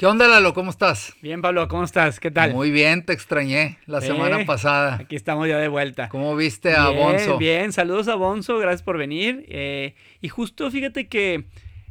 ¿Qué 0.00 0.06
onda, 0.06 0.26
Lalo? 0.26 0.54
¿Cómo 0.54 0.70
estás? 0.70 1.14
Bien, 1.20 1.42
Pablo, 1.42 1.68
¿cómo 1.68 1.84
estás? 1.84 2.20
¿Qué 2.20 2.30
tal? 2.30 2.54
Muy 2.54 2.70
bien, 2.70 3.04
te 3.04 3.12
extrañé 3.12 3.76
la 3.84 4.00
semana 4.00 4.46
pasada. 4.46 4.94
Aquí 4.94 5.14
estamos 5.14 5.46
ya 5.46 5.58
de 5.58 5.68
vuelta. 5.68 6.08
¿Cómo 6.08 6.34
viste 6.36 6.72
a 6.72 6.88
bien, 6.88 7.02
Bonzo? 7.02 7.36
Bien, 7.36 7.70
saludos 7.70 8.08
a 8.08 8.14
Bonzo, 8.14 8.56
gracias 8.56 8.82
por 8.82 8.96
venir. 8.96 9.44
Eh, 9.50 9.94
y 10.22 10.30
justo 10.30 10.70
fíjate 10.70 11.08
que 11.08 11.44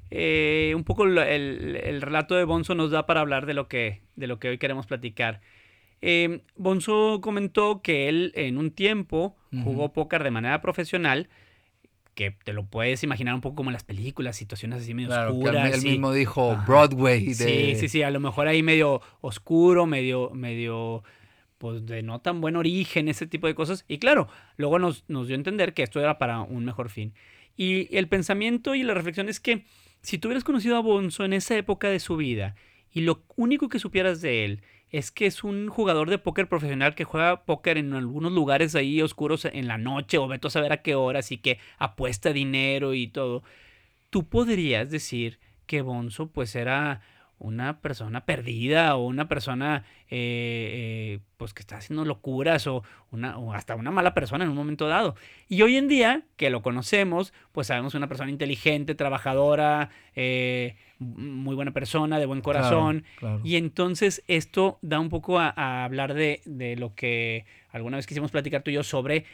eh, 0.10 0.74
un 0.76 0.86
poco 0.86 1.04
el, 1.04 2.02
relato 2.02 2.34
de 2.34 2.46
Bonzo 2.46 2.74
nos 2.74 2.90
da 2.90 3.06
para 3.06 3.20
hablar 3.20 3.46
de 3.46 3.54
lo 3.54 3.68
que, 3.68 4.02
de 4.16 4.26
lo 4.26 4.39
que 4.39 4.50
hoy 4.50 4.57
queremos 4.57 4.88
platicar. 4.88 5.41
Eh, 6.02 6.41
Bonzo 6.55 7.21
comentó 7.21 7.84
que 7.84 8.10
él 8.10 8.32
en 8.34 8.57
un 8.57 8.71
tiempo 8.71 9.38
jugó 9.64 9.94
póker 9.94 10.23
de 10.23 10.32
manera 10.32 10.62
profesional 10.62 11.30
que 12.20 12.31
te 12.31 12.51
lo 12.51 12.65
puedes 12.65 13.01
imaginar 13.01 13.33
un 13.33 13.39
poco 13.39 13.55
como 13.55 13.70
en 13.70 13.73
las 13.75 13.86
películas, 13.86 14.36
situaciones 14.36 14.81
así 14.81 14.93
medio 14.93 15.07
claro, 15.07 15.31
oscuras. 15.31 15.69
Que 15.69 15.77
él 15.77 15.83
mismo 15.83 16.11
dijo 16.11 16.61
Broadway. 16.68 17.33
Sí, 17.33 17.77
sí, 17.77 17.88
sí, 17.88 18.04
a 18.04 18.11
lo 18.11 18.19
mejor 18.19 18.49
ahí 18.49 18.61
medio 18.61 19.01
oscuro, 19.21 19.86
medio, 19.86 20.29
medio, 20.32 21.05
pues 21.60 21.86
de 21.86 22.04
no 22.04 22.19
tan 22.19 22.41
buen 22.41 22.57
origen, 22.57 23.07
ese 23.07 23.25
tipo 23.25 23.47
de 23.47 23.55
cosas. 23.55 23.86
Y 23.87 24.00
claro, 24.00 24.27
luego 24.57 24.79
nos, 24.79 25.05
nos 25.07 25.27
dio 25.27 25.36
a 25.36 25.39
entender 25.39 25.74
que 25.74 25.82
esto 25.82 26.01
era 26.01 26.18
para 26.18 26.41
un 26.41 26.65
mejor 26.65 26.89
fin. 26.89 27.13
Y 27.55 27.87
el 27.96 28.10
pensamiento 28.10 28.75
y 28.75 28.83
la 28.83 28.93
reflexión 28.93 29.29
es 29.29 29.39
que 29.39 29.63
si 30.01 30.18
tú 30.18 30.27
hubieras 30.27 30.43
conocido 30.43 30.75
a 30.75 30.82
Bonzo 30.82 31.24
en 31.24 31.32
esa 31.32 31.55
época 31.55 31.88
de 31.88 32.02
su 32.02 32.17
vida 32.17 32.53
y 32.91 32.99
lo 32.99 33.23
único 33.38 33.69
que 33.69 33.80
supieras 33.80 34.19
de 34.19 34.44
él 34.44 34.61
es 34.92 35.11
que 35.11 35.25
es 35.25 35.44
un 35.44 35.70
jugador 35.70 36.09
de 36.09 36.17
póker 36.17 36.48
profesional 36.48 36.95
que 36.95 37.03
juega 37.03 37.45
póker 37.45 37.78
en 37.78 37.94
algunos 37.94 38.31
lugares 38.31 38.75
ahí 38.75 39.02
oscuros 39.02 39.45
en 39.45 39.67
la 39.67 39.78
noche 39.78 40.17
o 40.17 40.28
veto 40.28 40.47
a 40.47 40.52
saber 40.52 40.72
a 40.72 40.81
qué 40.81 40.95
horas 40.95 41.31
y 41.31 41.38
que 41.38 41.59
apuesta 41.78 42.34
dinero 42.34 42.94
y 42.94 43.08
todo. 43.08 43.44
Tú 44.09 44.28
podrías 44.28 44.89
decir 44.89 45.39
que 45.67 45.81
Bonzo 45.81 46.28
pues 46.28 46.56
era 46.56 47.02
una 47.39 47.80
persona 47.80 48.25
perdida 48.25 48.95
o 48.95 49.06
una 49.06 49.28
persona 49.28 49.84
eh, 50.09 51.17
eh, 51.20 51.20
pues 51.38 51.53
que 51.53 51.61
está 51.61 51.78
haciendo 51.78 52.03
locuras 52.05 52.67
o, 52.67 52.83
una, 53.11 53.38
o 53.38 53.53
hasta 53.53 53.75
una 53.75 53.91
mala 53.91 54.13
persona 54.13 54.44
en 54.44 54.52
un 54.52 54.58
momento 54.58 54.88
dado. 54.88 55.16
Y 55.47 55.61
hoy 55.61 55.78
en 55.78 55.88
día, 55.88 56.23
que 56.36 56.50
lo 56.50 56.61
conocemos, 56.61 57.33
pues 57.52 57.67
sabemos 57.67 57.95
una 57.95 58.08
persona 58.08 58.30
inteligente, 58.30 58.94
trabajadora, 58.94 59.89
eh, 60.16 60.75
muy 61.00 61.55
buena 61.55 61.72
persona, 61.72 62.19
de 62.19 62.25
buen 62.25 62.41
corazón. 62.41 63.05
Y 63.44 63.56
entonces 63.56 64.22
esto 64.28 64.78
da 64.81 65.00
un 65.00 65.09
poco 65.09 65.39
a, 65.39 65.83
hablar 65.85 66.13
de, 66.13 66.41
de, 66.45 66.75
lo 66.75 66.94
que 66.94 67.45
alguna 67.72 67.97
vez 67.97 68.06
quisimos 68.06 68.31
platicar 68.31 68.63
tú 68.63 68.72
y 68.72 68.75
yo 68.75 68.83
sobre 68.83 69.25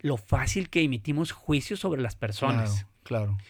lo 0.00 0.16
fácil 0.16 0.68
que 0.68 0.82
emitimos 0.82 1.30
juicios 1.30 1.78
sobre 1.78 2.02
las 2.02 2.16
personas. 2.16 2.72
Claro, 2.72 2.91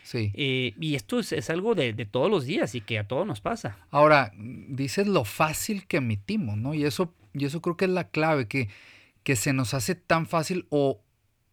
sí. 0.03 0.33
Eh, 0.35 0.75
y 0.81 0.95
esto 0.95 1.21
es, 1.21 1.51
algo 1.51 1.75
de, 1.75 1.93
todos 2.11 2.31
los 2.31 2.45
días 2.45 2.75
y 2.75 2.81
que 2.81 2.99
a 2.99 3.07
todos 3.07 3.27
nos 3.27 3.41
pasa. 3.41 3.79
Ahora, 3.91 4.33
dices 4.37 5.07
lo 5.07 5.25
fácil 5.25 5.87
que 5.87 5.99
emitimos, 5.99 6.57
¿no? 6.57 6.75
Y 6.75 6.85
eso, 6.85 7.15
y 7.35 7.45
eso 7.45 7.61
creo 7.61 7.77
que 7.77 7.85
es 7.85 7.91
la 7.91 8.09
clave, 8.09 8.49
que, 8.49 8.69
que 9.23 9.37
se 9.37 9.53
nos 9.53 9.75
hace 9.75 9.95
tan 9.95 10.27
fácil 10.27 10.67
o, 10.71 11.01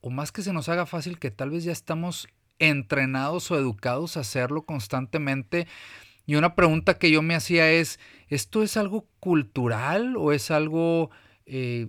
o 0.01 0.09
más 0.09 0.31
que 0.31 0.41
se 0.41 0.53
nos 0.53 0.69
haga 0.69 0.85
fácil, 0.85 1.19
que 1.19 1.31
tal 1.31 1.51
vez 1.51 1.63
ya 1.63 1.71
estamos 1.71 2.27
entrenados 2.59 3.49
o 3.51 3.57
educados 3.57 4.17
a 4.17 4.21
hacerlo 4.21 4.63
constantemente. 4.63 5.67
Y 6.25 6.35
una 6.35 6.55
pregunta 6.55 6.93
que 6.93 7.09
yo 7.09 7.21
me 7.21 7.35
hacía 7.35 7.71
es, 7.71 7.99
¿esto 8.27 8.61
es 8.61 8.77
algo 8.77 9.07
cultural 9.19 10.15
o 10.15 10.31
es 10.31 10.51
algo 10.51 11.09
eh, 11.47 11.87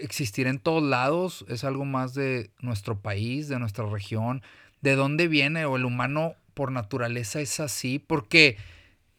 existir 0.00 0.46
en 0.46 0.58
todos 0.58 0.82
lados? 0.82 1.46
¿Es 1.48 1.64
algo 1.64 1.86
más 1.86 2.12
de 2.12 2.50
nuestro 2.60 3.00
país, 3.00 3.48
de 3.48 3.58
nuestra 3.58 3.86
región? 3.86 4.42
De 4.80 4.94
dónde 4.94 5.28
viene 5.28 5.64
o 5.64 5.76
el 5.76 5.84
humano 5.84 6.34
por 6.54 6.72
naturaleza 6.72 7.40
es 7.40 7.60
así, 7.60 7.98
porque 7.98 8.56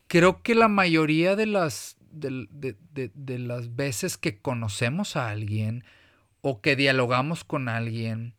creo 0.07 0.41
que 0.41 0.55
la 0.55 0.67
mayoría 0.67 1.35
de 1.35 1.45
las, 1.45 1.97
de, 2.11 3.39
las 3.39 3.75
veces 3.75 4.17
que 4.17 4.39
conocemos 4.39 5.15
a 5.15 5.29
alguien 5.29 5.83
o 6.41 6.61
que 6.61 6.75
dialogamos 6.75 7.43
con 7.43 7.69
alguien 7.69 8.33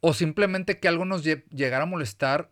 o 0.00 0.14
simplemente 0.14 0.78
que 0.80 0.88
algo 0.88 1.04
nos 1.04 1.22
llegara 1.22 1.82
a 1.82 1.86
molestar, 1.86 2.50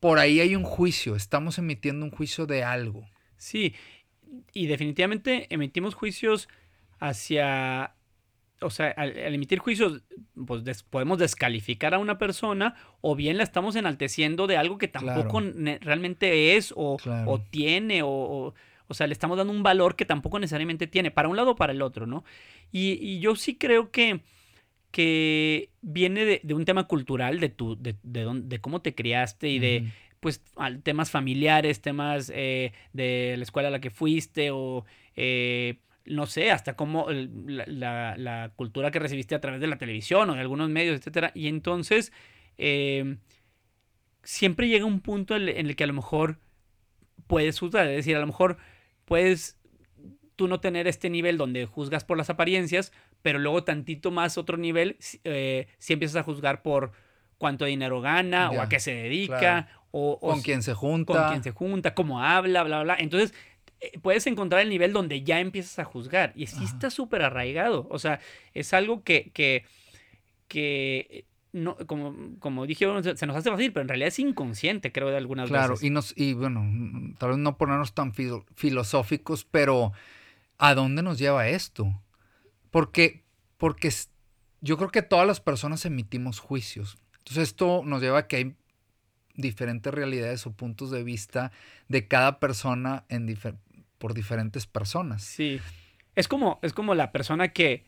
por 0.00 0.18
ahí 0.18 0.40
hay 0.40 0.54
un 0.54 0.64
juicio, 0.64 1.16
estamos 1.16 1.58
emitiendo 1.58 2.04
un 2.04 2.12
juicio 2.12 2.46
de 2.46 2.62
algo. 2.62 3.08
Sí, 3.38 3.74
y 4.52 4.66
definitivamente 4.66 5.46
emitimos 5.48 5.94
juicios 5.94 6.48
hacia 6.98 7.94
o 8.60 8.70
sea, 8.70 8.90
al, 8.90 9.16
emitir 9.16 9.58
juicios, 9.58 10.02
pues 10.46 10.82
podemos 10.82 11.18
descalificar 11.18 11.94
a 11.94 11.98
una 11.98 12.18
persona 12.18 12.74
o 13.00 13.14
bien 13.14 13.36
la 13.36 13.44
estamos 13.44 13.76
enalteciendo 13.76 14.46
de 14.46 14.56
algo 14.56 14.78
que 14.78 14.88
tampoco 14.88 15.40
realmente 15.80 16.56
es 16.56 16.72
o, 16.76 16.96
o 17.26 17.40
tiene 17.40 18.02
o, 18.02 18.54
o, 18.88 18.94
sea, 18.94 19.06
le 19.06 19.12
estamos 19.12 19.38
dando 19.38 19.52
un 19.52 19.62
valor 19.62 19.96
que 19.96 20.04
tampoco 20.04 20.38
necesariamente 20.38 20.86
tiene, 20.86 21.10
para 21.10 21.28
un 21.28 21.36
lado 21.36 21.52
o 21.52 21.56
para 21.56 21.72
el 21.72 21.82
otro, 21.82 22.06
¿no? 22.06 22.24
Y, 22.72 23.20
yo 23.20 23.36
sí 23.36 23.56
creo 23.56 23.90
que, 23.90 24.20
que 24.90 25.70
viene 25.80 26.24
de, 26.24 26.54
un 26.54 26.64
tema 26.64 26.86
cultural, 26.86 27.40
de, 27.40 27.48
tu, 27.50 27.76
de, 27.80 27.96
de, 28.02 28.58
cómo 28.60 28.82
te 28.82 28.94
criaste 28.94 29.48
y 29.48 29.58
de, 29.58 29.92
pues, 30.20 30.42
temas 30.82 31.10
familiares, 31.10 31.80
temas 31.80 32.32
eh, 32.34 32.72
de 32.92 33.34
la 33.36 33.42
escuela 33.44 33.68
a 33.68 33.72
la 33.72 33.80
que 33.80 33.90
fuiste 33.90 34.50
o... 34.50 34.84
Eh, 35.16 35.78
no 36.10 36.26
sé, 36.26 36.50
hasta 36.50 36.74
cómo 36.76 37.06
la, 37.10 38.52
cultura 38.56 38.90
que 38.90 38.98
recibiste 38.98 39.34
a 39.34 39.40
través 39.40 39.60
de 39.60 39.66
la 39.66 39.78
televisión 39.78 40.30
o 40.30 40.34
de 40.34 40.40
algunos 40.40 40.68
medios, 40.70 40.96
etcétera. 40.96 41.32
Y 41.34 41.48
entonces, 41.48 42.12
eh, 42.56 43.16
siempre 44.22 44.68
llega 44.68 44.84
un 44.84 45.00
punto 45.00 45.36
en 45.36 45.48
el 45.48 45.76
que 45.76 45.84
a 45.84 45.86
lo 45.88 45.94
mejor 45.94 46.38
puedes 47.26 47.58
juzgar, 47.58 47.86
es 47.86 47.96
decir, 47.96 48.16
a 48.16 48.20
lo 48.20 48.26
mejor 48.26 48.58
puedes 49.04 49.58
tú 50.36 50.48
no 50.48 50.60
tener 50.60 50.86
este 50.86 51.10
nivel 51.10 51.36
donde 51.36 51.66
juzgas 51.66 52.04
por 52.04 52.16
las 52.16 52.30
apariencias, 52.30 52.92
pero 53.22 53.38
luego 53.38 53.64
tantito 53.64 54.10
más 54.10 54.38
otro 54.38 54.56
nivel, 54.56 54.96
eh, 55.24 55.66
si 55.78 55.92
empiezas 55.92 56.16
a 56.16 56.22
juzgar 56.22 56.62
por 56.62 56.92
cuánto 57.38 57.64
dinero 57.64 58.00
gana 58.00 58.50
o 58.50 58.60
a 58.60 58.68
qué 58.68 58.80
se 58.80 58.94
dedica 58.94 59.68
o, 59.90 60.18
con 60.20 60.42
quién 60.42 60.62
se 60.62 60.74
junta, 60.74 61.12
con 61.12 61.28
quién 61.30 61.42
se 61.42 61.50
junta, 61.50 61.94
cómo 61.94 62.22
habla, 62.22 62.62
bla, 62.62 62.82
bla. 62.82 62.96
Entonces, 62.98 63.32
eh, 63.32 63.57
puedes 64.02 64.26
encontrar 64.26 64.62
el 64.62 64.68
nivel 64.68 64.92
donde 64.92 65.22
ya 65.22 65.40
empiezas 65.40 65.78
a 65.78 65.84
juzgar. 65.84 66.32
Y 66.34 66.46
sí 66.46 66.64
está 66.64 66.90
súper 66.90 67.22
arraigado. 67.22 67.86
O 67.90 67.98
sea, 67.98 68.20
es 68.54 68.72
algo 68.74 69.02
que, 69.02 69.30
que, 69.32 69.64
que 70.48 71.24
no, 71.52 71.76
como, 71.86 72.38
como 72.38 72.66
dije, 72.66 72.86
se 73.16 73.26
nos 73.26 73.36
hace 73.36 73.50
fácil, 73.50 73.72
pero 73.72 73.82
en 73.82 73.88
realidad 73.88 74.08
es 74.08 74.18
inconsciente, 74.18 74.92
creo, 74.92 75.08
de 75.08 75.16
algunas 75.16 75.50
veces. 75.50 75.66
Claro, 75.66 75.78
y, 75.80 75.90
nos, 75.90 76.12
y 76.16 76.34
bueno, 76.34 77.14
tal 77.18 77.30
vez 77.30 77.38
no 77.38 77.56
ponernos 77.56 77.94
tan 77.94 78.12
filosóficos, 78.54 79.44
pero 79.44 79.92
¿a 80.58 80.74
dónde 80.74 81.02
nos 81.02 81.18
lleva 81.18 81.48
esto? 81.48 82.02
Porque, 82.70 83.24
porque 83.56 83.90
yo 84.60 84.76
creo 84.76 84.90
que 84.90 85.02
todas 85.02 85.26
las 85.26 85.40
personas 85.40 85.84
emitimos 85.84 86.38
juicios. 86.38 86.98
Entonces 87.18 87.44
esto 87.48 87.82
nos 87.84 88.02
lleva 88.02 88.18
a 88.18 88.26
que 88.26 88.36
hay 88.36 88.54
diferentes 89.34 89.94
realidades 89.94 90.46
o 90.46 90.52
puntos 90.52 90.90
de 90.90 91.04
vista 91.04 91.52
de 91.88 92.08
cada 92.08 92.40
persona 92.40 93.04
en, 93.08 93.26
por 93.98 94.14
diferentes 94.14 94.66
personas. 94.66 95.22
Sí. 95.22 95.60
Es 96.14 96.28
como, 96.28 96.58
es 96.62 96.72
como 96.72 96.94
la 96.94 97.12
persona 97.12 97.48
que 97.48 97.84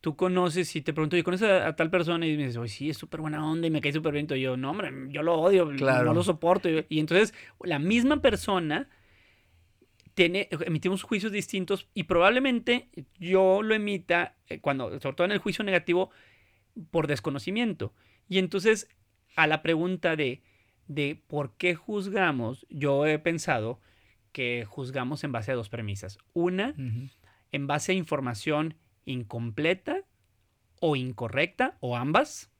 tú 0.00 0.16
conoces 0.16 0.74
y 0.76 0.82
te 0.82 0.92
pregunto, 0.92 1.16
¿y 1.16 1.22
conoces 1.22 1.48
a, 1.48 1.74
tal 1.74 1.88
persona? 1.88 2.26
Y 2.26 2.36
me 2.36 2.44
dices, 2.44 2.56
oye, 2.56 2.68
sí, 2.68 2.90
es 2.90 2.96
súper 2.96 3.20
buena 3.20 3.48
onda 3.48 3.68
y 3.68 3.70
me 3.70 3.80
cae 3.80 3.92
súper 3.92 4.12
bien. 4.12 4.26
Y 4.30 4.40
yo, 4.40 4.56
no, 4.56 4.70
hombre, 4.70 4.92
yo 5.08 5.22
lo 5.22 5.34
odio, 5.34 5.66
no 5.66 6.14
lo 6.14 6.22
soporto. 6.22 6.68
Y, 6.68 6.98
entonces, 6.98 7.32
la 7.62 7.78
misma 7.78 8.20
persona 8.20 8.90
tiene, 10.14 10.48
emitimos 10.66 11.02
juicios 11.04 11.32
distintos 11.32 11.88
y 11.94 12.04
probablemente 12.04 12.88
yo 13.18 13.62
lo 13.62 13.74
emita, 13.74 14.36
eh, 14.48 14.60
cuando, 14.60 14.98
sobre 15.00 15.16
todo 15.16 15.24
en 15.24 15.32
el 15.32 15.38
juicio 15.38 15.64
negativo, 15.64 16.10
por 16.90 17.06
desconocimiento. 17.06 17.94
Y 18.28 18.38
entonces, 18.38 18.88
a 19.36 19.46
la 19.46 19.62
pregunta 19.62 20.16
de, 20.16 20.42
de 20.88 21.22
por 21.28 21.56
qué 21.56 21.76
juzgamos, 21.76 22.66
yo 22.70 23.06
he 23.06 23.18
pensado 23.20 23.80
que 24.32 24.64
juzgamos 24.68 25.24
en 25.24 25.32
base 25.32 25.52
a 25.52 25.54
dos 25.54 25.68
premisas. 25.68 26.18
Una, 26.32 26.74
en 27.52 27.66
base 27.66 27.92
a 27.92 27.94
información 27.94 28.74
incompleta 29.04 30.02
o 30.80 30.96
incorrecta, 30.96 31.76
o 31.80 31.96
ambas. 31.96 32.50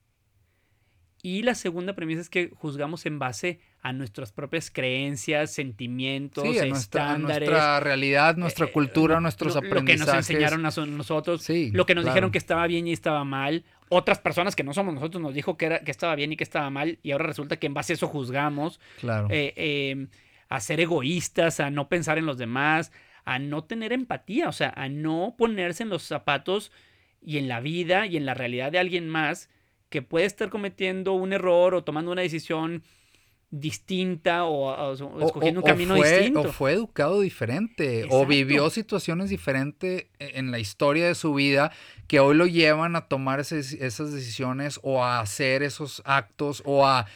Y 1.21 1.43
la 1.43 1.55
segunda 1.55 1.93
premisa 1.93 2.21
es 2.21 2.29
que 2.29 2.51
juzgamos 2.53 3.05
en 3.05 3.17
base 3.17 3.59
a 3.81 3.93
nuestras 3.93 4.31
propias 4.31 4.71
creencias, 4.71 5.51
sentimientos, 5.51 6.43
sí, 6.43 6.59
a 6.59 6.65
nuestra, 6.65 7.17
nuestra 7.17 7.79
realidad, 7.79 8.35
nuestra 8.37 8.65
eh, 8.65 8.71
cultura, 8.71 9.19
nuestros 9.19 9.55
aprendizajes. 9.55 9.99
Lo 9.99 10.05
que 10.05 10.11
nos 10.11 10.29
enseñaron 10.29 10.65
a 10.65 10.71
nosotros, 10.85 11.49
lo 11.49 11.85
que 11.85 11.95
nos 11.95 12.05
dijeron 12.05 12.31
que 12.31 12.37
estaba 12.37 12.67
bien 12.67 12.87
y 12.87 12.93
estaba 12.93 13.23
mal. 13.23 13.63
Otras 13.89 14.19
personas 14.19 14.55
que 14.55 14.63
no 14.63 14.73
somos 14.73 14.93
nosotros 14.93 15.21
nos 15.21 15.33
dijo 15.33 15.55
que, 15.55 15.65
era, 15.65 15.79
que 15.79 15.91
estaba 15.91 16.15
bien 16.15 16.31
y 16.33 16.37
que 16.37 16.43
estaba 16.43 16.69
mal. 16.69 16.99
Y 17.03 17.11
ahora 17.11 17.25
resulta 17.25 17.57
que 17.57 17.67
en 17.67 17.73
base 17.73 17.93
a 17.93 17.95
eso 17.95 18.07
juzgamos. 18.07 18.79
Claro. 18.99 19.27
Eh, 19.29 19.53
em, 19.55 20.07
a 20.53 20.59
ser 20.59 20.79
egoístas, 20.79 21.59
a 21.59 21.71
no 21.71 21.89
pensar 21.89 22.19
en 22.19 22.27
los 22.27 22.37
demás, 22.37 22.91
a 23.25 23.39
no 23.39 23.63
tener 23.63 23.91
empatía, 23.91 24.49
o 24.49 24.51
sea, 24.51 24.71
a 24.75 24.87
no 24.87 25.33
ponerse 25.35 25.81
en 25.81 25.89
los 25.89 26.03
zapatos 26.03 26.71
y 27.23 27.39
en 27.39 27.47
la 27.47 27.59
vida 27.59 28.05
y 28.05 28.17
en 28.17 28.27
la 28.27 28.35
realidad 28.35 28.71
de 28.71 28.77
alguien 28.77 29.09
más 29.09 29.49
que 29.89 30.03
puede 30.03 30.27
estar 30.27 30.51
cometiendo 30.51 31.13
un 31.13 31.33
error 31.33 31.73
o 31.73 31.83
tomando 31.83 32.11
una 32.11 32.21
decisión 32.21 32.83
distinta 33.49 34.45
o, 34.45 34.93
escogiendo 35.23 35.61
un 35.61 35.65
camino 35.65 35.95
distinto. 35.95 36.41
O 36.41 36.51
fue 36.51 36.73
educado 36.73 37.21
diferente, 37.21 38.05
o 38.11 38.27
vivió 38.27 38.69
situaciones 38.69 39.31
diferentes 39.31 40.05
e, 40.19 40.37
en 40.37 40.51
la 40.51 40.59
historia 40.59 41.07
de 41.07 41.15
su 41.15 41.33
vida 41.33 41.71
que 42.07 42.19
hoy 42.19 42.37
lo 42.37 42.45
llevan 42.45 42.95
a 42.95 43.07
tomar 43.07 43.39
esas 43.39 44.11
decisiones 44.13 44.79
o 44.83 45.03
a 45.03 45.19
hacer 45.19 45.63
esos 45.63 46.03
actos 46.05 46.61
o 46.63 46.85
a... 46.85 47.07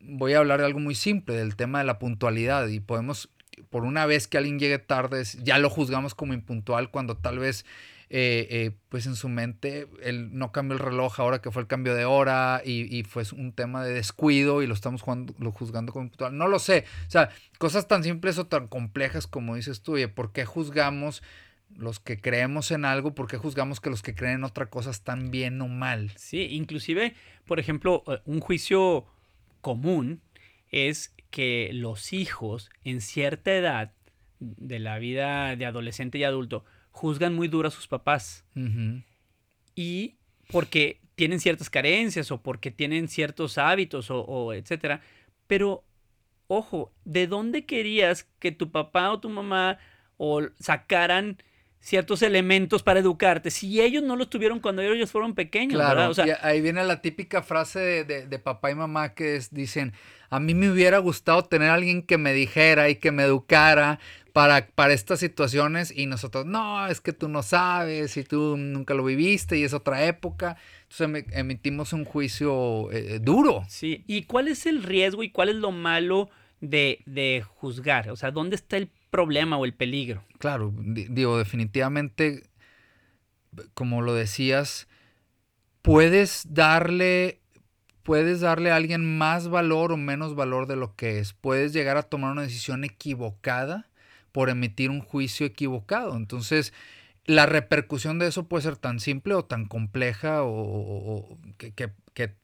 Voy 0.00 0.32
a 0.32 0.38
hablar 0.38 0.60
de 0.60 0.66
algo 0.66 0.80
muy 0.80 0.94
simple, 0.94 1.34
del 1.34 1.56
tema 1.56 1.78
de 1.78 1.84
la 1.84 1.98
puntualidad 1.98 2.68
y 2.68 2.80
podemos, 2.80 3.30
por 3.68 3.84
una 3.84 4.06
vez 4.06 4.26
que 4.26 4.38
alguien 4.38 4.58
llegue 4.58 4.78
tarde, 4.78 5.22
ya 5.42 5.58
lo 5.58 5.70
juzgamos 5.70 6.14
como 6.14 6.34
impuntual 6.34 6.90
cuando 6.90 7.16
tal 7.16 7.38
vez 7.38 7.64
eh, 8.12 8.48
eh, 8.50 8.70
pues 8.88 9.06
en 9.06 9.14
su 9.14 9.28
mente 9.28 9.86
él 10.02 10.36
no 10.36 10.50
cambió 10.50 10.76
el 10.76 10.82
reloj 10.82 11.20
ahora 11.20 11.40
que 11.40 11.52
fue 11.52 11.62
el 11.62 11.68
cambio 11.68 11.94
de 11.94 12.04
hora 12.04 12.60
y, 12.64 13.04
fue 13.04 13.22
un 13.36 13.52
tema 13.52 13.84
de 13.84 13.94
descuido 13.94 14.62
y 14.62 14.66
lo 14.66 14.74
estamos 14.74 15.02
jugando, 15.02 15.32
lo 15.38 15.52
juzgando 15.52 15.92
como 15.92 16.10
No 16.32 16.48
lo 16.48 16.58
sé. 16.58 16.84
O 17.06 17.10
sea, 17.10 17.30
cosas 17.58 17.86
tan 17.86 18.02
simples 18.02 18.36
o 18.38 18.48
tan 18.48 18.66
complejas 18.66 19.28
como 19.28 19.54
dices 19.54 19.82
tú, 19.82 19.92
oye, 19.92 20.08
¿por 20.08 20.32
qué 20.32 20.44
juzgamos 20.44 21.22
los 21.76 22.00
que 22.00 22.20
creemos 22.20 22.72
en 22.72 22.84
algo? 22.84 23.14
¿Por 23.14 23.28
qué 23.28 23.36
juzgamos 23.36 23.80
que 23.80 23.90
los 23.90 24.02
que 24.02 24.16
creen 24.16 24.34
en 24.34 24.44
otra 24.44 24.66
cosa 24.66 24.90
están 24.90 25.30
bien 25.30 25.60
o 25.62 25.68
mal? 25.68 26.10
Sí, 26.16 26.48
inclusive, 26.50 27.14
por 27.46 27.60
ejemplo, 27.60 28.02
eh, 28.08 28.18
un 28.24 28.40
juicio 28.40 29.06
común 29.60 30.22
es 30.70 31.14
que 31.30 31.70
los 31.72 32.12
hijos 32.12 32.70
en 32.84 33.00
cierta 33.00 33.54
edad 33.54 33.92
de 34.38 34.78
la 34.78 34.98
vida 34.98 35.54
de 35.56 35.66
adolescente 35.66 36.18
y 36.18 36.24
adulto 36.24 36.64
juzgan 36.90 37.34
muy 37.34 37.48
duro 37.48 37.68
a 37.68 37.70
sus 37.70 37.88
papás. 37.88 38.44
Y 39.74 40.16
porque 40.50 41.00
tienen 41.14 41.40
ciertas 41.40 41.70
carencias 41.70 42.30
o 42.30 42.42
porque 42.42 42.70
tienen 42.70 43.08
ciertos 43.08 43.58
hábitos 43.58 44.10
o, 44.10 44.22
o, 44.22 44.52
etcétera. 44.52 45.02
Pero, 45.46 45.84
ojo, 46.46 46.92
¿de 47.04 47.26
dónde 47.26 47.66
querías 47.66 48.24
que 48.38 48.52
tu 48.52 48.70
papá 48.70 49.12
o 49.12 49.20
tu 49.20 49.28
mamá 49.28 49.78
o 50.16 50.42
sacaran 50.58 51.38
ciertos 51.80 52.22
elementos 52.22 52.82
para 52.82 53.00
educarte 53.00 53.50
si 53.50 53.80
ellos 53.80 54.02
no 54.02 54.14
los 54.14 54.28
tuvieron 54.28 54.60
cuando 54.60 54.82
ellos 54.82 55.10
fueron 55.10 55.34
pequeños? 55.34 55.74
Claro, 55.74 56.12
ahí 56.42 56.60
viene 56.60 56.84
la 56.84 57.00
típica 57.00 57.42
frase 57.42 58.04
de, 58.04 58.26
de, 58.26 58.38
papá 58.38 58.70
y 58.70 58.74
mamá 58.74 59.14
que 59.14 59.40
dicen, 59.50 59.94
a 60.28 60.38
mí 60.38 60.54
me 60.54 60.70
hubiera 60.70 60.98
gustado 60.98 61.44
tener 61.44 61.70
a 61.70 61.74
alguien 61.74 62.02
que 62.02 62.18
me 62.18 62.32
dijera 62.32 62.90
y 62.90 62.96
que 62.96 63.10
me 63.10 63.24
educara 63.24 63.98
para, 64.32 64.68
para 64.68 64.92
estas 64.92 65.20
situaciones 65.20 65.92
y 65.96 66.06
nosotros, 66.06 66.46
no, 66.46 66.86
es 66.86 67.00
que 67.00 67.12
tú 67.12 67.28
no 67.28 67.42
sabes 67.42 68.16
y 68.16 68.24
tú 68.24 68.56
nunca 68.56 68.94
lo 68.94 69.02
viviste 69.02 69.58
y 69.58 69.64
es 69.64 69.72
otra 69.72 70.04
época. 70.04 70.56
Entonces 70.82 71.24
em, 71.32 71.38
emitimos 71.38 71.92
un 71.92 72.04
juicio 72.04 72.90
eh, 72.92 73.18
duro. 73.20 73.64
Sí, 73.68 74.04
¿y 74.06 74.24
cuál 74.24 74.48
es 74.48 74.66
el 74.66 74.82
riesgo 74.82 75.22
y 75.22 75.30
cuál 75.30 75.48
es 75.48 75.56
lo 75.56 75.72
malo 75.72 76.28
de, 76.60 77.00
de 77.06 77.42
juzgar? 77.42 78.10
O 78.10 78.16
sea, 78.16 78.30
¿dónde 78.30 78.56
está 78.56 78.76
el 78.76 78.90
problema 79.10 79.56
o 79.58 79.64
el 79.64 79.74
peligro? 79.74 80.24
Claro, 80.38 80.72
digo, 80.76 81.38
definitivamente, 81.38 82.44
como 83.74 84.02
lo 84.02 84.14
decías, 84.14 84.88
puedes 85.82 86.46
darle 86.50 87.40
puedes 88.02 88.40
darle 88.40 88.70
a 88.70 88.76
alguien 88.76 89.18
más 89.18 89.48
valor 89.48 89.92
o 89.92 89.96
menos 89.96 90.34
valor 90.34 90.66
de 90.66 90.76
lo 90.76 90.96
que 90.96 91.18
es. 91.18 91.32
Puedes 91.32 91.72
llegar 91.72 91.96
a 91.96 92.02
tomar 92.02 92.32
una 92.32 92.42
decisión 92.42 92.82
equivocada 92.82 93.88
por 94.32 94.48
emitir 94.48 94.90
un 94.90 95.00
juicio 95.00 95.46
equivocado. 95.46 96.16
Entonces, 96.16 96.72
la 97.26 97.46
repercusión 97.46 98.18
de 98.18 98.26
eso 98.26 98.48
puede 98.48 98.62
ser 98.62 98.76
tan 98.76 99.00
simple 99.00 99.34
o 99.34 99.44
tan 99.44 99.66
compleja 99.66 100.42
o, 100.42 101.38
que, 101.56 102.34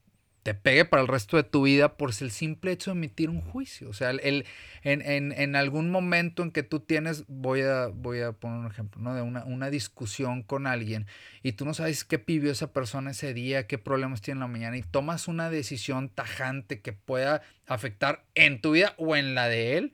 te 0.47 0.53
pegue 0.53 0.85
para 0.85 1.01
el 1.01 1.09
resto 1.09 1.35
de 1.35 1.43
tu 1.43 1.63
vida 1.63 1.97
por 1.97 2.11
el 2.21 2.31
simple 2.31 2.71
hecho 2.71 2.91
de 2.91 2.95
emitir 2.95 3.29
un 3.29 3.41
juicio. 3.41 3.89
O 3.89 3.93
sea, 3.93 4.11
el, 4.11 4.45
en, 4.81 5.55
algún 5.57 5.91
momento 5.91 6.41
en 6.41 6.51
que 6.51 6.63
tú 6.63 6.79
tienes, 6.79 7.25
voy 7.27 7.63
a, 7.63 7.87
voy 7.87 8.21
a 8.21 8.31
poner 8.31 8.59
un 8.59 8.67
ejemplo, 8.67 9.01
¿no? 9.01 9.13
De 9.13 9.21
una, 9.21 9.43
una 9.43 9.69
discusión 9.69 10.43
con 10.43 10.65
alguien 10.65 11.05
y 11.43 11.51
tú 11.51 11.65
no 11.65 11.73
sabes 11.73 12.05
qué 12.05 12.17
pidió 12.17 12.49
esa 12.49 12.71
persona 12.71 13.11
ese 13.11 13.33
día, 13.33 13.67
qué 13.67 13.77
problemas 13.77 14.21
tiene 14.21 14.37
en 14.37 14.39
la 14.39 14.47
mañana 14.47 14.77
y 14.77 14.83
tomas 14.83 15.27
una 15.27 15.49
decisión 15.49 16.07
tajante 16.07 16.79
que 16.79 16.93
pueda 16.93 17.41
afectar 17.65 18.23
en 18.33 18.61
tu 18.61 18.71
vida 18.71 18.93
o 18.95 19.17
en 19.17 19.35
la 19.35 19.49
de 19.49 19.75
él, 19.75 19.91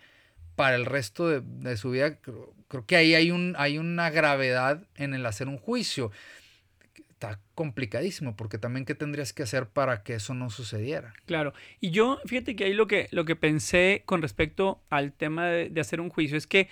para 0.56 0.76
el 0.76 0.86
resto 0.86 1.42
de, 1.42 1.78
su 1.78 1.90
vida, 1.90 2.20
creo, 2.20 2.86
que 2.86 2.96
ahí 2.96 3.16
hay, 3.16 3.32
un, 3.32 3.56
hay 3.58 3.80
una 3.80 4.12
gravedad 4.12 4.84
en 4.98 5.16
el 5.16 5.26
hacer 5.26 5.48
un 5.48 5.58
juicio. 5.58 6.12
Está 7.24 7.40
complicadísimo, 7.56 8.36
porque 8.36 8.58
también 8.58 8.84
qué 8.84 8.96
tendrías 8.96 9.32
que 9.32 9.44
hacer 9.44 9.70
para 9.70 10.04
que 10.04 10.16
eso 10.16 10.34
no 10.34 10.50
sucediera. 10.50 11.14
Claro, 11.26 11.54
y 11.80 11.92
yo, 11.92 12.20
fíjate 12.26 12.58
que 12.58 12.66
ahí 12.66 12.74
lo 12.74 12.86
que, 12.86 13.08
lo 13.12 13.24
que 13.24 13.38
pensé 13.38 14.04
con 14.06 14.22
respecto 14.22 14.82
al 14.90 15.14
tema 15.14 15.46
de, 15.48 15.80
hacer 15.80 16.02
un 16.02 16.10
juicio 16.10 16.36
es 16.36 16.48
que 16.48 16.68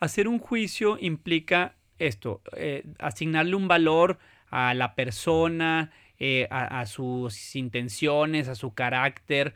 hacer 0.00 0.26
un 0.26 0.40
juicio 0.40 0.98
implica 1.00 1.76
esto, 2.00 2.42
eh, 2.56 2.82
asignarle 2.98 3.54
un 3.54 3.68
valor 3.68 4.18
a 4.50 4.74
la 4.74 4.96
persona, 4.96 5.92
eh, 6.18 6.48
a, 6.50 6.86
sus 6.86 7.54
intenciones, 7.54 8.48
a 8.48 8.56
su 8.56 8.74
carácter, 8.74 9.54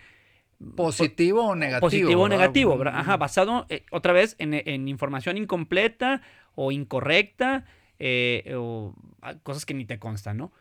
Positivo 0.76 1.46
o 1.46 1.54
negativo. 1.56 1.80
Positivo 1.80 2.22
o 2.22 2.28
negativo, 2.28 2.80
Ajá, 2.86 3.16
basado 3.16 3.66
eh, 3.68 3.84
otra 3.90 4.12
vez 4.12 4.36
en, 4.38 4.86
información 4.86 5.36
incompleta 5.36 6.22
o 6.54 6.70
incorrecta 6.70 7.64
eh, 7.98 8.54
o 8.56 8.94
cosas 9.42 9.66
que 9.66 9.74
ni 9.74 9.84
te 9.84 9.98
constan, 9.98 10.36
¿no? 10.36 10.52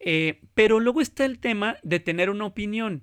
Eh, 0.00 0.40
pero 0.54 0.80
luego 0.80 1.00
está 1.00 1.24
el 1.24 1.38
tema 1.38 1.76
de 1.82 2.00
tener 2.00 2.30
una 2.30 2.46
opinión. 2.46 3.02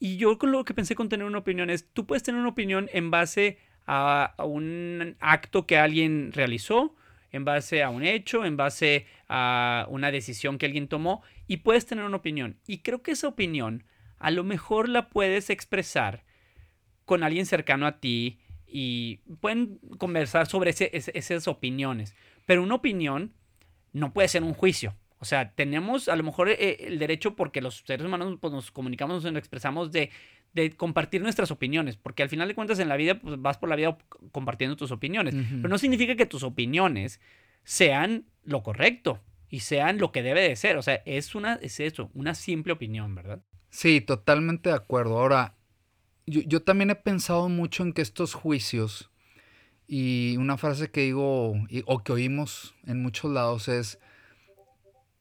Y 0.00 0.16
yo 0.16 0.38
con 0.38 0.52
lo 0.52 0.64
que 0.64 0.74
pensé 0.74 0.94
con 0.94 1.08
tener 1.08 1.26
una 1.26 1.38
opinión 1.38 1.70
es, 1.70 1.88
tú 1.92 2.06
puedes 2.06 2.22
tener 2.22 2.40
una 2.40 2.50
opinión 2.50 2.90
en 2.92 3.10
base 3.10 3.58
a, 3.86 4.34
a 4.36 4.44
un 4.44 5.16
acto 5.20 5.66
que 5.66 5.78
alguien 5.78 6.32
realizó, 6.32 6.94
en 7.32 7.44
base 7.44 7.82
a 7.82 7.90
un 7.90 8.04
hecho, 8.04 8.44
en 8.44 8.56
base 8.56 9.06
a 9.28 9.86
una 9.88 10.10
decisión 10.10 10.58
que 10.58 10.66
alguien 10.66 10.88
tomó, 10.88 11.22
y 11.46 11.58
puedes 11.58 11.86
tener 11.86 12.04
una 12.04 12.18
opinión. 12.18 12.58
Y 12.66 12.78
creo 12.78 13.02
que 13.02 13.12
esa 13.12 13.28
opinión 13.28 13.84
a 14.18 14.30
lo 14.30 14.44
mejor 14.44 14.88
la 14.88 15.08
puedes 15.08 15.50
expresar 15.50 16.24
con 17.04 17.22
alguien 17.22 17.46
cercano 17.46 17.86
a 17.86 18.00
ti 18.00 18.40
y 18.66 19.18
pueden 19.40 19.78
conversar 19.98 20.46
sobre 20.46 20.74
esas 20.78 21.48
opiniones. 21.48 22.14
Pero 22.46 22.62
una 22.62 22.74
opinión 22.74 23.32
no 23.92 24.12
puede 24.12 24.28
ser 24.28 24.42
un 24.42 24.54
juicio. 24.54 24.94
O 25.18 25.24
sea, 25.24 25.52
tenemos 25.52 26.08
a 26.08 26.16
lo 26.16 26.22
mejor 26.22 26.50
eh, 26.50 26.76
el 26.80 26.98
derecho, 26.98 27.34
porque 27.34 27.62
los 27.62 27.82
seres 27.86 28.04
humanos 28.04 28.36
pues, 28.40 28.52
nos 28.52 28.70
comunicamos, 28.70 29.24
nos 29.24 29.36
expresamos 29.36 29.90
de, 29.90 30.10
compartir 30.76 31.22
nuestras 31.22 31.50
opiniones, 31.50 31.96
porque 31.96 32.22
al 32.22 32.28
final 32.28 32.46
de 32.46 32.54
cuentas 32.54 32.78
en 32.78 32.88
la 32.88 32.96
vida 32.96 33.18
pues, 33.18 33.40
vas 33.40 33.58
por 33.58 33.68
la 33.68 33.76
vida 33.76 33.96
compartiendo 34.30 34.76
tus 34.76 34.92
opiniones, 34.92 35.34
pero 35.34 35.68
no 35.68 35.78
significa 35.78 36.14
que 36.14 36.26
tus 36.26 36.42
opiniones 36.44 37.20
sean 37.64 38.26
lo 38.44 38.62
correcto 38.62 39.20
y 39.48 39.60
sean 39.60 39.98
lo 39.98 40.12
que 40.12 40.22
debe 40.22 40.42
de 40.42 40.56
ser. 40.56 40.76
O 40.76 40.82
sea, 40.82 41.02
es, 41.06 41.34
una, 41.34 41.54
es 41.54 41.80
eso, 41.80 42.10
una 42.14 42.34
simple 42.34 42.72
opinión, 42.72 43.14
¿verdad? 43.14 43.42
Sí, 43.70 44.00
totalmente 44.00 44.68
de 44.68 44.76
acuerdo. 44.76 45.18
Ahora, 45.18 45.56
yo, 46.26 46.62
también 46.62 46.90
he 46.90 46.94
pensado 46.94 47.48
mucho 47.48 47.82
en 47.82 47.92
que 47.92 48.02
estos 48.02 48.34
juicios, 48.34 49.10
y 49.86 50.36
una 50.38 50.56
frase 50.56 50.90
que 50.90 51.02
digo, 51.02 51.54
o 51.86 52.02
que 52.02 52.12
oímos 52.12 52.74
en 52.86 53.02
muchos 53.02 53.30
lados 53.30 53.68
es, 53.68 53.98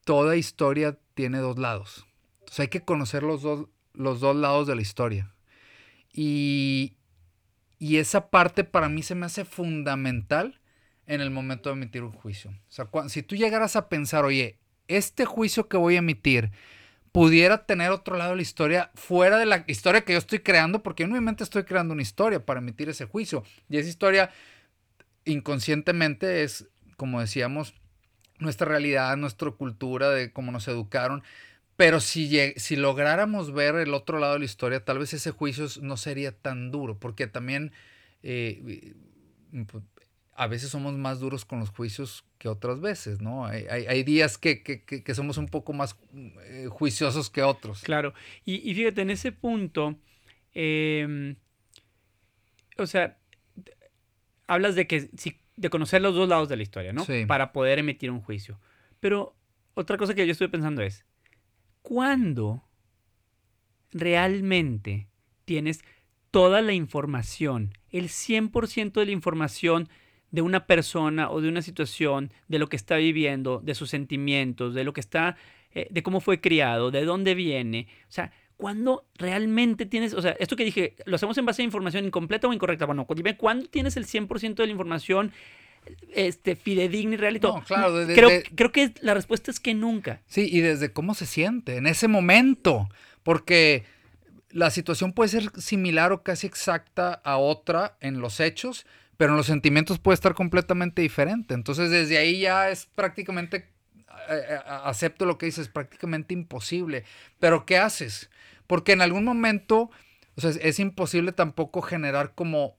toda 0.05 0.35
historia 0.35 0.97
tiene 1.13 1.39
dos 1.39 1.57
lados. 1.57 2.05
Entonces 2.39 2.59
hay 2.59 2.67
que 2.67 2.81
conocer 2.81 3.23
los 3.23 3.41
dos, 3.41 3.67
los 3.93 4.19
dos 4.19 4.35
lados 4.35 4.67
de 4.67 4.75
la 4.75 4.81
historia. 4.81 5.33
Y, 6.13 6.95
y 7.79 7.97
esa 7.97 8.29
parte 8.29 8.63
para 8.63 8.89
mí 8.89 9.03
se 9.03 9.15
me 9.15 9.25
hace 9.25 9.45
fundamental 9.45 10.59
en 11.07 11.21
el 11.21 11.31
momento 11.31 11.69
de 11.69 11.75
emitir 11.75 12.03
un 12.03 12.11
juicio. 12.11 12.51
O 12.51 12.71
sea, 12.71 12.87
si 13.09 13.23
tú 13.23 13.35
llegaras 13.35 13.75
a 13.75 13.89
pensar, 13.89 14.23
oye, 14.23 14.57
este 14.87 15.25
juicio 15.25 15.67
que 15.67 15.77
voy 15.77 15.95
a 15.95 15.99
emitir, 15.99 16.51
pudiera 17.13 17.65
tener 17.65 17.91
otro 17.91 18.17
lado 18.17 18.31
de 18.31 18.37
la 18.37 18.41
historia 18.41 18.91
fuera 18.95 19.37
de 19.37 19.45
la 19.45 19.63
historia 19.67 20.01
que 20.01 20.13
yo 20.13 20.19
estoy 20.19 20.39
creando, 20.39 20.81
porque 20.81 21.03
yo 21.03 21.07
en 21.07 21.13
mi 21.13 21.21
mente 21.21 21.43
estoy 21.43 21.63
creando 21.63 21.93
una 21.93 22.01
historia 22.01 22.43
para 22.43 22.59
emitir 22.59 22.89
ese 22.89 23.05
juicio. 23.05 23.43
Y 23.69 23.77
esa 23.77 23.87
historia 23.87 24.31
inconscientemente 25.23 26.43
es, 26.43 26.67
como 26.97 27.21
decíamos, 27.21 27.75
nuestra 28.39 28.67
realidad, 28.67 29.15
nuestra 29.15 29.51
cultura, 29.51 30.09
de 30.09 30.33
cómo 30.33 30.51
nos 30.51 30.67
educaron. 30.67 31.23
Pero 31.75 31.99
si, 31.99 32.53
si 32.57 32.75
lográramos 32.75 33.53
ver 33.53 33.75
el 33.75 33.93
otro 33.93 34.17
lado 34.17 34.33
de 34.33 34.39
la 34.39 34.45
historia, 34.45 34.83
tal 34.83 34.97
vez 34.97 35.13
ese 35.13 35.29
juicio 35.29 35.67
no 35.81 35.97
sería 35.97 36.31
tan 36.31 36.71
duro, 36.71 36.97
porque 36.97 37.27
también 37.27 37.73
eh, 38.23 38.95
a 40.35 40.47
veces 40.47 40.69
somos 40.69 40.93
más 40.95 41.19
duros 41.19 41.45
con 41.45 41.59
los 41.59 41.69
juicios 41.69 42.25
que 42.37 42.49
otras 42.49 42.81
veces, 42.81 43.21
¿no? 43.21 43.45
Hay, 43.45 44.03
días 44.03 44.37
que, 44.37 45.03
somos 45.13 45.37
un 45.37 45.47
poco 45.47 45.73
más 45.73 45.95
eh, 46.45 46.67
juiciosos 46.69 47.29
que 47.29 47.43
otros. 47.43 47.81
Claro, 47.81 48.13
y, 48.45 48.73
fíjate, 48.73 49.01
en 49.01 49.09
ese 49.11 49.31
punto, 49.31 49.95
em, 50.53 51.35
o 52.77 52.87
sea, 52.87 53.17
hablas 54.47 54.75
de 54.75 54.87
que 54.87 55.09
de 55.55 55.69
conocer 55.69 56.01
los 56.01 56.15
dos 56.15 56.27
lados 56.27 56.49
de 56.49 56.57
la 56.57 56.63
historia, 56.63 56.93
¿no? 56.93 57.05
Sí. 57.05 57.25
Para 57.27 57.53
poder 57.53 57.79
emitir 57.79 58.09
un 58.09 58.21
juicio. 58.21 58.59
Pero 58.99 59.35
otra 59.75 59.97
cosa 59.97 60.15
que 60.15 60.25
yo 60.25 60.31
estuve 60.31 60.49
pensando 60.49 60.81
es, 60.81 61.05
¿cuándo 61.81 62.63
realmente 63.91 65.07
tienes 65.45 65.83
toda 66.31 66.63
la 66.63 66.73
información, 66.73 67.77
el 67.91 68.09
100% 68.09 68.93
de 68.93 69.05
la 69.05 69.11
información 69.11 69.89
de 70.33 70.41
una 70.41 70.65
persona 70.65 71.29
o 71.29 71.41
de 71.41 71.47
una 71.47 71.61
situación, 71.61 72.31
de 72.47 72.57
lo 72.57 72.67
que 72.67 72.75
está 72.75 72.97
viviendo, 72.97 73.61
de 73.63 73.75
sus 73.75 73.91
sentimientos, 73.91 74.73
de 74.73 74.83
lo 74.83 74.91
que 74.91 74.99
está, 74.99 75.37
eh, 75.75 75.87
de 75.91 76.01
cómo 76.01 76.21
fue 76.21 76.41
criado, 76.41 76.89
de 76.89 77.05
dónde 77.05 77.35
viene. 77.35 77.87
O 78.09 78.11
sea, 78.11 78.31
cuando 78.57 79.05
realmente 79.13 79.85
tienes, 79.85 80.15
o 80.15 80.23
sea, 80.23 80.31
esto 80.39 80.55
que 80.55 80.65
dije, 80.65 80.95
lo 81.05 81.17
hacemos 81.17 81.37
en 81.37 81.45
base 81.45 81.61
a 81.61 81.65
información 81.65 82.03
incompleta 82.05 82.47
o 82.47 82.53
incorrecta. 82.53 82.87
Bueno, 82.87 83.05
dime, 83.15 83.37
¿cuándo 83.37 83.67
tienes 83.67 83.95
el 83.95 84.07
100% 84.07 84.55
de 84.55 84.65
la 84.65 84.71
información 84.71 85.31
este, 86.15 86.55
fidedigna 86.55 87.13
y 87.13 87.17
real 87.17 87.35
y 87.35 87.39
todo? 87.39 87.59
No, 87.59 87.63
claro, 87.63 87.93
creo, 88.07 88.41
creo 88.55 88.71
que 88.71 88.91
la 89.01 89.13
respuesta 89.13 89.51
es 89.51 89.59
que 89.59 89.75
nunca. 89.75 90.19
Sí, 90.25 90.49
y 90.51 90.61
desde 90.61 90.91
cómo 90.91 91.13
se 91.13 91.27
siente 91.27 91.77
en 91.77 91.85
ese 91.85 92.07
momento, 92.07 92.89
porque 93.21 93.83
la 94.49 94.71
situación 94.71 95.13
puede 95.13 95.29
ser 95.29 95.51
similar 95.61 96.11
o 96.11 96.23
casi 96.23 96.47
exacta 96.47 97.21
a 97.23 97.37
otra 97.37 97.97
en 98.01 98.19
los 98.19 98.39
hechos, 98.39 98.87
pero 99.17 99.31
en 99.31 99.37
los 99.37 99.45
sentimientos 99.45 99.99
puede 99.99 100.15
estar 100.15 100.33
completamente 100.33 101.01
diferente. 101.01 101.53
Entonces, 101.53 101.89
desde 101.89 102.17
ahí 102.17 102.41
ya 102.41 102.69
es 102.69 102.87
prácticamente, 102.87 103.69
eh, 104.29 104.41
eh, 104.49 104.59
acepto 104.65 105.25
lo 105.25 105.37
que 105.37 105.45
dices, 105.45 105.67
prácticamente 105.67 106.33
imposible. 106.33 107.03
Pero, 107.39 107.65
¿qué 107.65 107.77
haces? 107.77 108.29
Porque 108.67 108.93
en 108.93 109.01
algún 109.01 109.23
momento, 109.23 109.91
o 110.35 110.41
sea, 110.41 110.51
es, 110.51 110.79
imposible 110.79 111.31
tampoco 111.31 111.81
generar 111.81 112.33
como 112.33 112.75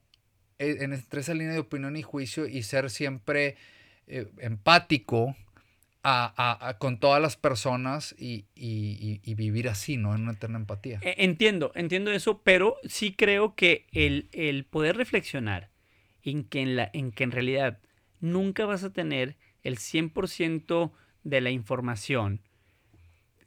eh, 0.59 0.77
en, 0.81 0.93
entre 0.93 1.21
esa 1.21 1.33
línea 1.33 1.53
de 1.53 1.59
opinión 1.59 1.95
y 1.95 2.01
juicio 2.01 2.47
y 2.47 2.63
ser 2.63 2.89
siempre 2.89 3.57
empático 4.07 5.35
con 6.77 6.99
todas 6.99 7.19
las 7.19 7.37
personas 7.37 8.13
y, 8.19 8.45
vivir 9.25 9.67
así, 9.67 9.97
¿no? 9.97 10.13
En 10.13 10.21
una 10.21 10.33
eterna 10.33 10.59
empatía. 10.59 10.99
E, 11.01 11.15
entiendo, 11.23 11.71
entiendo 11.73 12.11
eso, 12.11 12.43
pero 12.43 12.77
sí 12.83 13.13
creo 13.13 13.55
que 13.55 13.87
el, 13.91 14.29
el 14.31 14.65
poder 14.65 14.95
reflexionar 14.95 15.71
en 16.25 16.43
que 16.43 16.61
en, 16.61 16.75
la, 16.75 16.89
en 16.93 17.11
que 17.11 17.23
en 17.23 17.31
realidad 17.31 17.79
nunca 18.19 18.65
vas 18.65 18.83
a 18.83 18.91
tener 18.91 19.37
el 19.63 19.77
100% 19.77 20.91
de 21.23 21.41
la 21.41 21.51
información, 21.51 22.41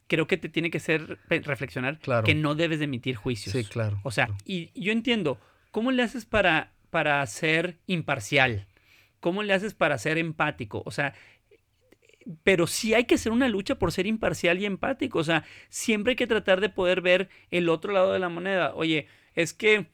creo 0.06 0.26
que 0.26 0.36
te 0.36 0.48
tiene 0.48 0.70
que 0.70 0.78
hacer 0.78 1.18
reflexionar 1.28 1.98
que 2.24 2.34
no 2.34 2.54
debes 2.54 2.78
de 2.78 2.86
emitir 2.86 3.16
juicios. 3.16 3.54
Sí, 3.54 3.64
claro. 3.64 4.00
O 4.04 4.10
sea, 4.10 4.28
y 4.44 4.70
yo 4.80 4.92
entiendo, 4.92 5.38
¿cómo 5.70 5.92
le 5.92 6.02
haces 6.02 6.24
para, 6.24 6.72
para 6.90 7.24
ser 7.26 7.78
imparcial? 7.86 8.66
¿Cómo 9.20 9.42
le 9.42 9.52
haces 9.52 9.74
para 9.74 9.98
ser 9.98 10.16
empático? 10.16 10.82
O 10.86 10.90
sea, 10.90 11.14
pero 12.42 12.66
sí 12.66 12.94
hay 12.94 13.04
que 13.04 13.16
hacer 13.16 13.32
una 13.32 13.48
lucha 13.48 13.76
por 13.76 13.92
ser 13.92 14.06
imparcial 14.06 14.60
y 14.60 14.66
empático. 14.66 15.18
O 15.18 15.24
sea, 15.24 15.44
siempre 15.68 16.12
hay 16.12 16.16
que 16.16 16.26
tratar 16.26 16.60
de 16.60 16.68
poder 16.68 17.00
ver 17.00 17.28
el 17.50 17.68
otro 17.68 17.92
lado 17.92 18.12
de 18.12 18.18
la 18.18 18.28
moneda. 18.28 18.74
Oye, 18.74 19.06
es 19.34 19.54
que 19.54 19.86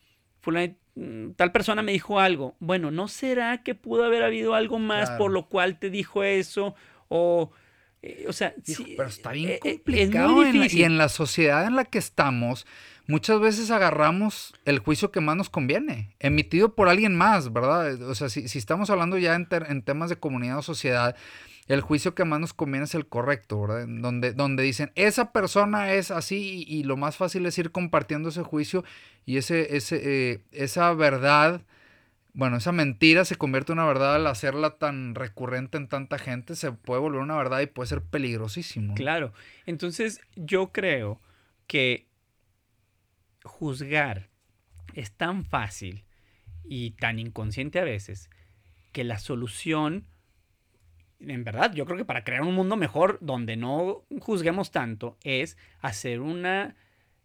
fulano 0.45 0.75
Mm, 0.97 1.33
tal 1.33 1.51
persona 1.51 1.83
me 1.83 1.93
dijo 1.93 2.21
algo. 2.21 2.55
Bueno, 2.61 2.91
¿no 2.91 3.09
será 3.09 3.63
que 3.63 3.75
pudo 3.75 4.05
haber 4.05 4.23
habido 4.23 4.55
algo 4.55 4.79
más 4.79 5.11
por 5.13 5.33
lo 5.33 5.49
cual 5.49 5.79
te 5.79 5.91
dijo 5.91 6.23
eso? 6.23 6.75
O, 7.09 7.51
eh, 8.03 8.27
o 8.29 8.33
sea, 8.33 8.55
sí, 8.63 8.95
pero 8.97 9.09
está 9.09 9.33
bien 9.33 9.51
eh, 9.51 9.61
eh, 9.65 9.75
complicado. 9.77 10.45
y 10.47 10.85
en 10.85 10.97
la 10.97 11.09
sociedad 11.09 11.67
en 11.67 11.75
la 11.75 11.85
que 11.85 11.99
estamos, 11.99 12.65
muchas 13.09 13.41
veces 13.41 13.73
agarramos 13.73 14.55
el 14.65 14.79
juicio 14.79 15.11
que 15.11 15.21
más 15.21 15.37
nos 15.37 15.51
conviene, 15.51 16.15
emitido 16.21 16.77
por 16.77 16.89
alguien 16.89 17.17
más, 17.17 17.53
¿verdad? 17.53 18.01
O 18.03 18.15
sea, 18.15 18.29
si, 18.29 18.47
si 18.47 18.59
estamos 18.59 18.89
hablando 18.89 19.19
ya 19.19 19.35
en, 19.35 19.49
en 19.51 19.83
temas 19.83 20.11
de 20.11 20.17
comunidad 20.17 20.59
o 20.59 20.63
sociedad, 20.63 21.17
el 21.67 21.81
juicio 21.81 22.15
que 22.15 22.25
más 22.25 22.41
nos 22.41 22.53
conviene 22.53 22.85
es 22.85 22.95
el 22.95 23.07
correcto, 23.07 23.61
¿verdad? 23.63 23.87
Donde, 23.89 24.33
donde 24.33 24.63
dicen, 24.63 24.93
esa 24.95 25.33
persona 25.33 25.93
es 25.95 26.11
así 26.11 26.65
y, 26.67 26.85
lo 26.85 26.97
más 26.97 27.17
fácil 27.17 27.47
es 27.47 27.59
ir 27.59 27.71
compartiendo 27.71 28.29
ese 28.29 28.43
juicio 28.43 28.85
y 29.25 29.39
ese, 29.39 29.77
ese, 29.77 30.01
eh, 30.33 30.41
esa 30.53 30.93
verdad, 30.93 31.63
bueno, 32.35 32.59
esa 32.59 32.73
mentira 32.73 33.25
se 33.25 33.37
convierte 33.37 33.73
en 33.73 33.79
una 33.79 33.89
verdad 33.89 34.17
al 34.17 34.27
hacerla 34.27 34.77
tan 34.77 35.15
recurrente 35.15 35.79
en 35.79 35.89
tanta 35.89 36.19
gente, 36.19 36.55
se 36.55 36.73
puede 36.73 37.01
volver 37.01 37.21
una 37.21 37.37
verdad 37.37 37.61
y 37.61 37.67
puede 37.67 37.89
ser 37.89 38.03
peligrosísimo. 38.03 38.95
Claro, 38.95 39.33
entonces 39.65 40.21
yo 40.37 40.71
creo 40.71 41.21
que 41.67 42.07
juzgar 43.43 44.29
es 44.93 45.13
tan 45.13 45.45
fácil 45.45 46.05
y 46.65 46.93
tan 46.93 47.19
inconsciente 47.19 47.79
a 47.79 47.85
veces 47.85 48.29
que 48.93 49.05
la 49.05 49.19
solución 49.19 50.07
en 51.29 51.45
verdad, 51.45 51.73
yo 51.75 51.87
creo 51.87 51.97
que 51.97 52.05
para 52.05 52.25
crear 52.25 52.43
un 52.43 52.55
mundo 52.55 52.77
mejor 52.77 53.19
donde 53.21 53.57
no 53.57 54.05
juzguemos 54.21 54.71
tanto 54.71 55.17
es 55.25 55.57
hacer 55.81 56.21
una, 56.21 56.77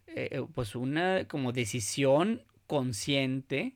eh, 0.07 0.29
eh, 0.31 0.45
pues 0.53 0.75
una 0.75 1.25
como 1.27 1.51
decisión 1.51 2.43
consciente 2.67 3.75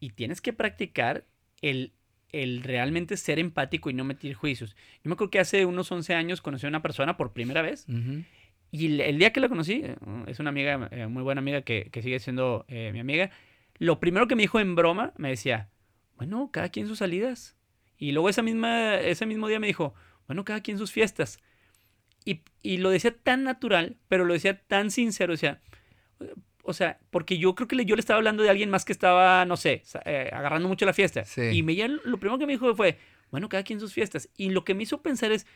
y 0.00 0.10
tienes 0.10 0.40
que 0.40 0.52
practicar 0.52 1.26
el, 1.62 1.92
el 2.30 2.62
realmente 2.62 3.16
ser 3.16 3.38
empático 3.38 3.90
y 3.90 3.94
no 3.94 4.04
meter 4.04 4.34
juicios. 4.34 4.76
Yo 5.02 5.08
me 5.08 5.14
acuerdo 5.14 5.30
que 5.30 5.40
hace 5.40 5.64
unos 5.64 5.90
11 5.90 6.14
años 6.14 6.40
conocí 6.40 6.66
a 6.66 6.68
una 6.68 6.82
persona 6.82 7.16
por 7.16 7.32
primera 7.32 7.62
vez 7.62 7.86
y 8.70 9.00
el, 9.00 9.18
día 9.18 9.32
que 9.32 9.40
la 9.40 9.48
conocí, 9.48 9.82
eh, 9.84 9.96
es 10.26 10.40
una 10.40 10.50
amiga, 10.50 10.90
muy 11.08 11.22
buena 11.22 11.40
amiga 11.40 11.62
que, 11.62 11.90
que 11.90 12.02
sigue 12.02 12.18
siendo 12.18 12.66
mi 12.68 12.98
amiga, 12.98 13.30
lo 13.78 14.00
primero 14.00 14.28
que 14.28 14.36
me 14.36 14.42
dijo 14.42 14.60
en 14.60 14.74
broma, 14.74 15.12
me 15.16 15.30
decía, 15.30 15.70
bueno, 16.16 16.50
cada 16.52 16.68
quien 16.68 16.86
sus 16.86 16.98
salidas. 16.98 17.56
Y 17.98 18.12
luego 18.12 18.28
esa 18.28 18.42
misma, 18.42 18.96
ese 18.96 19.26
mismo 19.26 19.48
día 19.48 19.60
me 19.60 19.66
dijo, 19.66 19.94
bueno, 20.26 20.44
cada 20.44 20.60
quien 20.60 20.78
sus 20.78 20.92
fiestas. 20.92 21.38
Y, 22.24 22.42
y 22.62 22.78
lo 22.78 22.90
decía 22.90 23.14
tan 23.14 23.44
natural, 23.44 23.96
pero 24.08 24.24
lo 24.24 24.32
decía 24.32 24.60
tan 24.66 24.90
sincero, 24.90 25.34
o 25.34 25.36
sea, 25.36 25.60
o 26.64 26.72
sea, 26.72 26.98
porque 27.10 27.38
yo 27.38 27.54
creo 27.54 27.68
que 27.68 27.84
yo 27.84 27.94
le 27.94 28.00
estaba 28.00 28.16
hablando 28.16 28.42
de 28.42 28.50
alguien 28.50 28.70
más 28.70 28.84
que 28.84 28.92
estaba, 28.92 29.44
no 29.44 29.56
sé, 29.56 29.82
eh, 30.06 30.30
agarrando 30.32 30.66
mucho 30.66 30.86
la 30.86 30.94
fiesta. 30.94 31.24
Y 31.52 31.62
me, 31.62 31.74
lo 31.76 32.18
primero 32.18 32.38
que 32.38 32.46
me 32.46 32.54
dijo 32.54 32.74
fue, 32.74 32.98
bueno, 33.30 33.48
cada 33.48 33.62
quien 33.62 33.80
sus 33.80 33.92
fiestas. 33.92 34.30
Y 34.36 34.48
lo 34.48 34.64
que 34.64 34.74
me 34.74 34.84
hizo 34.84 35.02
pensar 35.02 35.30
es, 35.30 35.46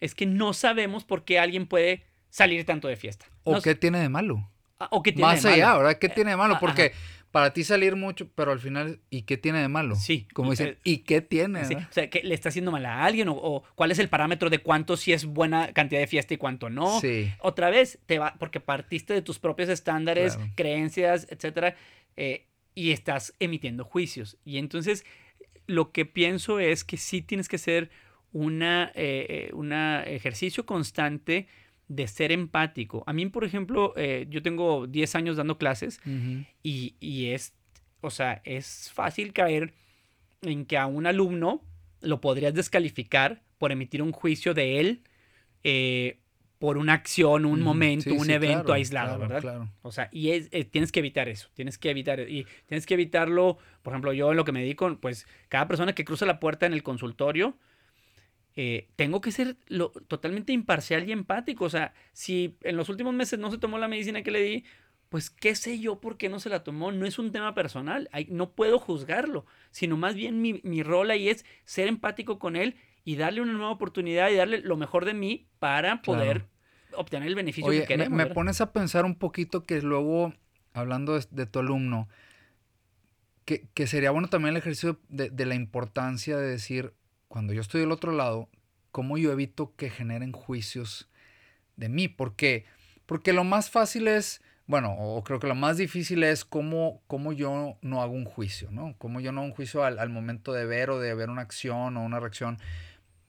es 0.00 0.14
que 0.14 0.26
no 0.26 0.52
sabemos 0.52 1.04
por 1.04 1.24
qué 1.24 1.38
alguien 1.38 1.66
puede 1.66 2.04
salir 2.28 2.66
tanto 2.66 2.86
de 2.86 2.96
fiesta. 2.96 3.26
¿O 3.44 3.62
qué 3.62 3.74
tiene 3.74 3.98
de 3.98 4.10
malo? 4.10 4.46
Ah, 4.78 4.88
¿O 4.90 5.02
qué 5.02 5.10
tiene 5.10 5.26
Más 5.26 5.44
allá, 5.46 5.74
¿verdad? 5.74 5.98
¿Qué 5.98 6.10
tiene 6.10 6.32
de 6.32 6.36
malo? 6.36 6.58
Porque 6.60 6.92
para 7.30 7.52
ti 7.52 7.64
salir 7.64 7.96
mucho, 7.96 8.28
pero 8.34 8.52
al 8.52 8.60
final, 8.60 9.00
¿y 9.10 9.22
qué 9.22 9.36
tiene 9.36 9.60
de 9.60 9.68
malo? 9.68 9.94
Sí. 9.96 10.26
Como 10.32 10.52
dicen, 10.52 10.68
eh, 10.68 10.78
¿y 10.84 10.98
qué 10.98 11.20
tiene? 11.20 11.64
Sí. 11.64 11.74
O 11.74 11.92
sea, 11.92 12.08
¿que 12.08 12.22
le 12.22 12.34
está 12.34 12.48
haciendo 12.48 12.72
mal 12.72 12.86
a 12.86 13.04
alguien? 13.04 13.28
O, 13.28 13.62
cuál 13.74 13.90
es 13.90 13.98
el 13.98 14.08
parámetro 14.08 14.48
de 14.48 14.58
cuánto 14.58 14.96
sí 14.96 15.12
es 15.12 15.26
buena 15.26 15.72
cantidad 15.72 16.00
de 16.00 16.06
fiesta 16.06 16.34
y 16.34 16.38
cuánto 16.38 16.70
no? 16.70 17.00
Sí. 17.00 17.30
Otra 17.40 17.70
vez, 17.70 17.98
te 18.06 18.18
va, 18.18 18.36
porque 18.38 18.60
partiste 18.60 19.12
de 19.12 19.22
tus 19.22 19.38
propios 19.38 19.68
estándares, 19.68 20.38
creencias, 20.54 21.26
etcétera, 21.30 21.76
eh, 22.16 22.46
y 22.74 22.92
estás 22.92 23.34
emitiendo 23.38 23.84
juicios. 23.84 24.38
Y 24.44 24.58
entonces, 24.58 25.04
lo 25.66 25.92
que 25.92 26.06
pienso 26.06 26.58
es 26.58 26.84
que 26.84 26.96
sí 26.96 27.22
tienes 27.22 27.48
que 27.48 27.56
hacer 27.56 27.90
una, 28.32 28.92
eh, 28.94 29.50
una 29.52 30.02
ejercicio 30.04 30.64
constante 30.64 31.48
de 31.88 32.08
ser 32.08 32.32
empático. 32.32 33.04
A 33.06 33.12
mí, 33.12 33.26
por 33.26 33.44
ejemplo, 33.44 33.92
eh, 33.96 34.26
yo 34.28 34.42
tengo 34.42 34.86
10 34.86 35.14
años 35.14 35.36
dando 35.36 35.58
clases 35.58 36.00
y, 36.62 37.26
es, 37.28 37.54
o 38.00 38.10
sea, 38.10 38.42
es 38.44 38.90
fácil 38.92 39.32
caer 39.32 39.72
en 40.42 40.66
que 40.66 40.76
a 40.76 40.86
un 40.86 41.06
alumno 41.06 41.62
lo 42.00 42.20
podrías 42.20 42.54
descalificar 42.54 43.42
por 43.58 43.72
emitir 43.72 44.02
un 44.02 44.12
juicio 44.12 44.54
de 44.54 44.80
él 44.80 45.02
eh, 45.64 46.18
por 46.58 46.78
una 46.78 46.94
acción, 46.94 47.44
un 47.44 47.60
momento, 47.60 48.14
un 48.14 48.30
evento 48.30 48.72
aislado, 48.72 49.18
¿verdad? 49.18 49.68
O 49.82 49.92
sea, 49.92 50.08
y 50.10 50.30
es, 50.30 50.48
eh, 50.52 50.64
tienes 50.64 50.90
que 50.90 51.00
evitar 51.00 51.28
eso, 51.28 51.48
tienes 51.54 51.76
que 51.76 51.90
evitar, 51.90 52.20
y 52.20 52.46
tienes 52.66 52.86
que 52.86 52.94
evitarlo, 52.94 53.58
por 53.82 53.92
ejemplo, 53.92 54.12
yo 54.12 54.30
en 54.30 54.36
lo 54.36 54.44
que 54.44 54.52
me 54.52 54.60
dedico, 54.60 54.96
pues 54.98 55.26
cada 55.48 55.68
persona 55.68 55.94
que 55.94 56.04
cruza 56.04 56.24
la 56.24 56.40
puerta 56.40 56.64
en 56.64 56.72
el 56.72 56.82
consultorio, 56.82 57.58
eh, 58.58 58.88
tengo 58.96 59.20
que 59.20 59.32
ser 59.32 59.58
lo, 59.68 59.90
totalmente 59.90 60.52
imparcial 60.54 61.06
y 61.06 61.12
empático. 61.12 61.66
O 61.66 61.70
sea, 61.70 61.92
si 62.14 62.56
en 62.62 62.76
los 62.76 62.88
últimos 62.88 63.14
meses 63.14 63.38
no 63.38 63.50
se 63.50 63.58
tomó 63.58 63.76
la 63.78 63.86
medicina 63.86 64.22
que 64.22 64.30
le 64.30 64.40
di, 64.40 64.64
pues 65.10 65.28
qué 65.28 65.54
sé 65.54 65.78
yo 65.78 66.00
por 66.00 66.16
qué 66.16 66.30
no 66.30 66.40
se 66.40 66.48
la 66.48 66.64
tomó. 66.64 66.90
No 66.90 67.06
es 67.06 67.18
un 67.18 67.32
tema 67.32 67.54
personal, 67.54 68.08
no 68.28 68.52
puedo 68.52 68.78
juzgarlo, 68.78 69.44
sino 69.70 69.98
más 69.98 70.14
bien 70.14 70.40
mi, 70.40 70.60
mi, 70.64 70.82
rol 70.82 71.10
ahí 71.10 71.28
es 71.28 71.44
ser 71.64 71.86
empático 71.86 72.38
con 72.38 72.56
él 72.56 72.76
y 73.04 73.16
darle 73.16 73.42
una 73.42 73.52
nueva 73.52 73.70
oportunidad 73.70 74.30
y 74.30 74.36
darle 74.36 74.60
lo 74.60 74.78
mejor 74.78 75.04
de 75.04 75.14
mí 75.14 75.46
para 75.58 76.00
poder 76.00 76.46
obtener 76.94 77.28
el 77.28 77.34
beneficio 77.34 77.70
que 77.70 77.84
queremos. 77.84 78.16
Me, 78.16 78.24
me 78.24 78.34
pones 78.34 78.62
a 78.62 78.72
pensar 78.72 79.04
un 79.04 79.16
poquito 79.16 79.64
que 79.64 79.82
luego, 79.82 80.32
hablando 80.72 81.20
de, 81.20 81.46
tu 81.46 81.58
alumno, 81.58 82.08
que, 83.44 83.68
que, 83.74 83.86
sería 83.86 84.10
bueno 84.12 84.28
también 84.28 84.54
el 84.54 84.56
ejercicio 84.56 84.98
de, 85.08 85.28
de 85.28 85.44
la 85.46 85.54
importancia 85.54 86.38
de 86.38 86.48
decir, 86.48 86.94
cuando 87.28 87.52
yo 87.52 87.60
estoy 87.60 87.80
del 87.80 87.92
otro 87.92 88.12
lado, 88.12 88.48
cómo 88.92 89.18
yo 89.18 89.32
evito 89.32 89.74
que 89.76 89.90
generen 89.90 90.32
juicios 90.32 91.08
de 91.76 91.88
mí. 91.88 92.08
Porque, 92.08 92.64
porque 93.06 93.32
lo 93.32 93.44
más 93.44 93.70
fácil 93.70 94.08
es, 94.08 94.42
bueno, 94.66 94.94
o 94.98 95.22
creo 95.22 95.38
que 95.38 95.46
lo 95.46 95.54
más 95.54 95.76
difícil 95.76 96.22
es 96.22 96.44
cómo, 96.44 97.02
cómo 97.06 97.32
yo 97.32 97.78
no 97.82 98.02
hago 98.02 98.12
un 98.12 98.24
juicio, 98.24 98.70
¿no? 98.70 98.94
Cómo 98.98 99.20
yo 99.20 99.32
no 99.32 99.40
hago 99.40 99.48
un 99.48 99.54
juicio 99.54 99.84
al, 99.84 100.08
momento 100.10 100.52
de 100.52 100.66
ver 100.66 100.90
o 100.90 100.98
de 100.98 101.14
ver 101.14 101.30
una 101.30 101.42
acción 101.42 101.96
o 101.96 102.04
una 102.04 102.20
reacción. 102.20 102.58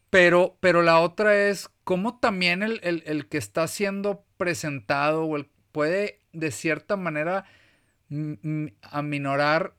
Pero, 0.10 0.58
pero 0.62 0.82
la 0.82 1.00
otra 1.00 1.36
es 1.48 1.70
cómo 1.84 2.18
también 2.20 2.64
el, 2.64 2.80
el, 2.84 3.04
el 3.06 3.28
que 3.28 3.38
está 3.38 3.68
siendo 3.68 4.24
presentado 4.38 5.26
o 5.26 5.36
el 5.36 5.50
puede 5.78 6.22
de 6.34 6.50
cierta 6.50 6.96
manera 6.96 7.46
aminorar 8.82 9.76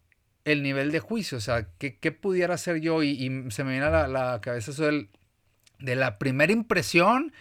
el 0.52 0.62
nivel 0.62 0.90
de 0.90 1.00
juicio. 1.00 1.38
O 1.38 1.40
sea, 1.40 1.68
¿qué, 1.78 2.12
pudiera 2.12 2.54
hacer 2.54 2.80
yo? 2.80 3.02
Y, 3.02 3.50
se 3.50 3.64
me 3.64 3.72
viene 3.72 3.86
a 3.86 4.08
la, 4.08 4.40
cabeza 4.40 4.70
eso 4.70 4.84
de 4.84 5.96
la 5.96 6.18
primera 6.18 6.52
impresión, 6.52 7.32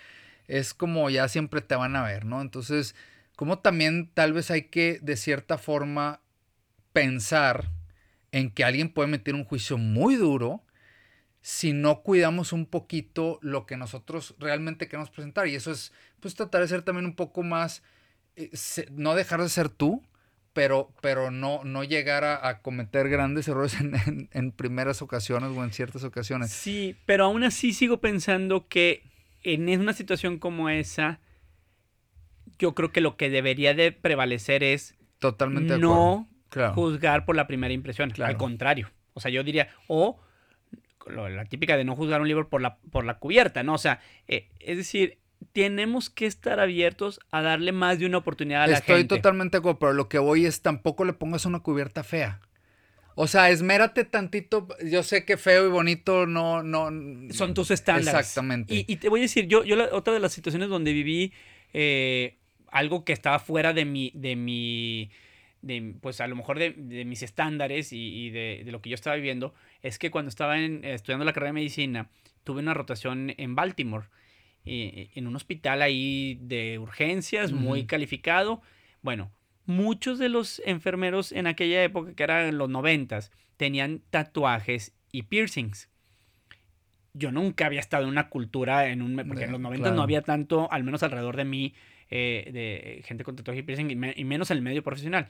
es 0.48 0.74
como 0.74 1.10
ya 1.10 1.28
siempre 1.28 1.62
te 1.62 1.76
van 1.76 1.96
a 1.96 2.04
ver, 2.04 2.26
¿no? 2.26 2.42
Entonces, 2.42 2.96
como 3.36 3.60
también 3.60 4.12
tal 4.14 4.34
vez 4.34 4.52
hay 4.52 4.64
que, 4.64 5.00
de 5.02 5.18
cierta 5.18 5.58
forma, 5.58 6.22
pensar 6.94 7.72
en 8.32 8.52
que 8.52 8.64
alguien 8.64 8.90
puede 8.90 9.08
meter 9.08 9.36
un 9.36 9.46
juicio 9.46 9.78
muy 9.78 10.16
duro 10.16 10.64
si 11.42 11.72
no 11.72 12.02
cuidamos 12.02 12.52
un 12.52 12.66
poquito 12.66 13.40
lo 13.42 13.66
que 13.66 13.78
nosotros 13.78 14.36
realmente 14.38 14.88
queremos 14.88 15.10
presentar. 15.10 15.48
Y 15.48 15.56
eso 15.56 15.72
es, 15.72 15.94
pues, 16.20 16.36
tratar 16.36 16.62
de 16.62 16.68
ser 16.68 16.82
también 16.82 17.06
un 17.06 17.16
poco 17.16 17.44
más, 17.44 17.84
eh, 18.36 18.52
no 18.92 19.16
dejar 19.16 19.42
de 19.42 19.50
ser 19.50 19.70
tú, 19.70 20.04
pero, 20.58 20.92
pero 21.02 21.30
no, 21.30 21.64
no 21.64 21.84
llegar 21.84 22.24
a, 22.24 22.62
cometer 22.64 23.10
grandes 23.10 23.48
errores 23.48 23.78
en, 23.80 24.52
primeras 24.52 25.04
ocasiones 25.04 25.56
o 25.56 25.64
en 25.64 25.72
ciertas 25.72 26.04
ocasiones. 26.04 26.50
Sí, 26.50 26.96
pero 27.06 27.26
aún 27.26 27.44
así 27.44 27.74
sigo 27.74 28.02
pensando 28.02 28.68
que 28.68 29.04
en 29.44 29.70
una 29.80 29.94
situación 29.94 30.40
como 30.40 30.70
esa, 30.70 31.20
yo 32.58 32.74
creo 32.74 32.92
que 32.92 33.02
lo 33.02 33.18
que 33.18 33.30
debería 33.30 33.76
de 33.76 33.92
prevalecer 33.92 34.64
es 34.64 34.96
Totalmente 35.20 35.78
no 35.78 36.28
juzgar 36.74 37.26
por 37.26 37.36
la 37.36 37.46
primera 37.46 37.76
impresión. 37.76 38.12
Al 38.20 38.38
contrario. 38.38 38.90
O 39.14 39.20
sea, 39.20 39.30
yo 39.30 39.44
diría, 39.44 39.68
o 39.86 40.20
la 41.06 41.46
típica 41.46 41.78
de 41.78 41.86
no 41.86 41.96
juzgar 41.96 42.20
un 42.20 42.28
libro 42.28 42.50
por 42.50 42.64
la, 42.64 42.80
por 42.90 43.06
la 43.06 43.20
cubierta, 43.20 43.62
¿no? 43.62 43.76
O 43.76 43.78
sea, 43.78 44.00
eh, 44.28 44.50
es 44.60 44.78
decir, 44.78 45.20
tenemos 45.54 46.10
que 46.10 46.26
estar 46.26 46.60
abiertos 46.60 47.20
a 47.32 47.42
darle 47.42 47.72
más 47.72 48.00
de 48.00 48.06
una 48.06 48.18
oportunidad 48.18 48.64
a 48.64 48.68
la 48.68 48.76
gente. 48.78 49.02
Estoy 49.02 49.08
totalmente 49.08 49.58
de 49.58 49.60
acuerdo, 49.60 49.80
pero 49.80 49.94
lo 49.94 50.10
que 50.10 50.20
voy 50.20 50.46
es 50.46 50.62
tampoco 50.62 51.06
le 51.06 51.14
pongas 51.14 51.46
una 51.46 51.60
cubierta 51.60 52.04
fea. 52.04 52.42
O 53.16 53.26
sea, 53.26 53.50
esmérate 53.50 54.06
tantito. 54.06 54.68
Yo 54.86 55.02
sé 55.02 55.26
que 55.26 55.38
feo 55.38 55.66
y 55.66 55.70
bonito 55.70 56.28
no. 56.28 56.62
no 56.62 56.92
Son 57.34 57.56
tus 57.56 57.72
estándares. 57.72 58.14
Exactamente. 58.14 58.86
Y, 58.88 58.96
te 58.98 59.10
voy 59.10 59.22
a 59.22 59.24
decir, 59.24 59.48
yo, 59.48 59.64
yo 59.64 59.76
otra 59.92 60.14
de 60.14 60.20
las 60.20 60.34
situaciones 60.34 60.70
donde 60.70 60.94
viví 60.94 61.34
eh, 61.74 62.38
algo 62.70 63.04
que 63.04 63.14
estaba 63.14 63.40
fuera 63.40 63.74
de 63.74 63.86
mi. 63.86 64.12
De 64.14 64.36
mi 64.36 65.10
de, 65.64 65.96
pues 66.00 66.22
a 66.22 66.28
lo 66.28 66.36
mejor 66.36 66.60
de, 66.60 66.74
mis 67.06 67.24
estándares 67.24 67.92
y, 67.92 68.30
de, 68.30 68.64
lo 68.68 68.84
que 68.84 68.92
yo 68.92 68.94
estaba 68.94 69.16
viviendo, 69.16 69.56
es 69.82 69.98
que 69.98 70.12
cuando 70.12 70.30
estaba 70.30 70.60
estudiando 70.60 71.26
la 71.26 71.34
carrera 71.34 71.50
de 71.50 71.54
medicina, 71.54 72.10
tuve 72.44 72.62
una 72.62 72.76
rotación 72.76 73.34
en 73.38 73.56
Baltimore 73.56 74.06
eh, 74.68 75.10
en 75.16 75.28
un 75.28 75.36
hospital 75.36 75.82
ahí 75.82 76.38
de 76.42 76.80
urgencias, 76.80 77.52
muy 77.52 77.86
calificado. 77.86 78.62
Bueno, 79.02 79.32
muchos 79.66 80.20
de 80.20 80.30
los 80.30 80.62
enfermeros 80.66 81.32
en 81.32 81.48
aquella 81.48 81.84
época, 81.84 82.14
que 82.14 82.24
eran 82.24 82.58
los 82.58 82.70
noventas, 82.70 83.32
tenían 83.58 84.02
tatuajes 84.10 84.94
y 85.12 85.24
piercings. 85.24 85.90
Yo 87.14 87.32
nunca 87.32 87.66
había 87.66 87.80
estado 87.80 88.04
en 88.04 88.10
una 88.10 88.30
cultura, 88.30 88.90
en 88.90 89.02
un, 89.02 89.16
porque 89.28 89.46
en 89.46 89.52
los 89.52 89.62
noventas 89.62 89.94
no 89.94 90.02
había 90.04 90.22
tanto, 90.22 90.72
al 90.72 90.84
menos 90.84 91.02
alrededor 91.04 91.36
de 91.36 91.46
mí, 91.46 91.74
eh, 92.10 92.50
de 92.54 93.04
gente 93.04 93.24
con 93.24 93.36
tatuaje 93.36 93.62
y 93.62 93.64
piercing, 93.64 93.90
y, 93.90 94.22
y 94.22 94.24
menos 94.26 94.52
en 94.52 94.58
el 94.58 94.64
medio 94.64 94.84
profesional. 94.84 95.28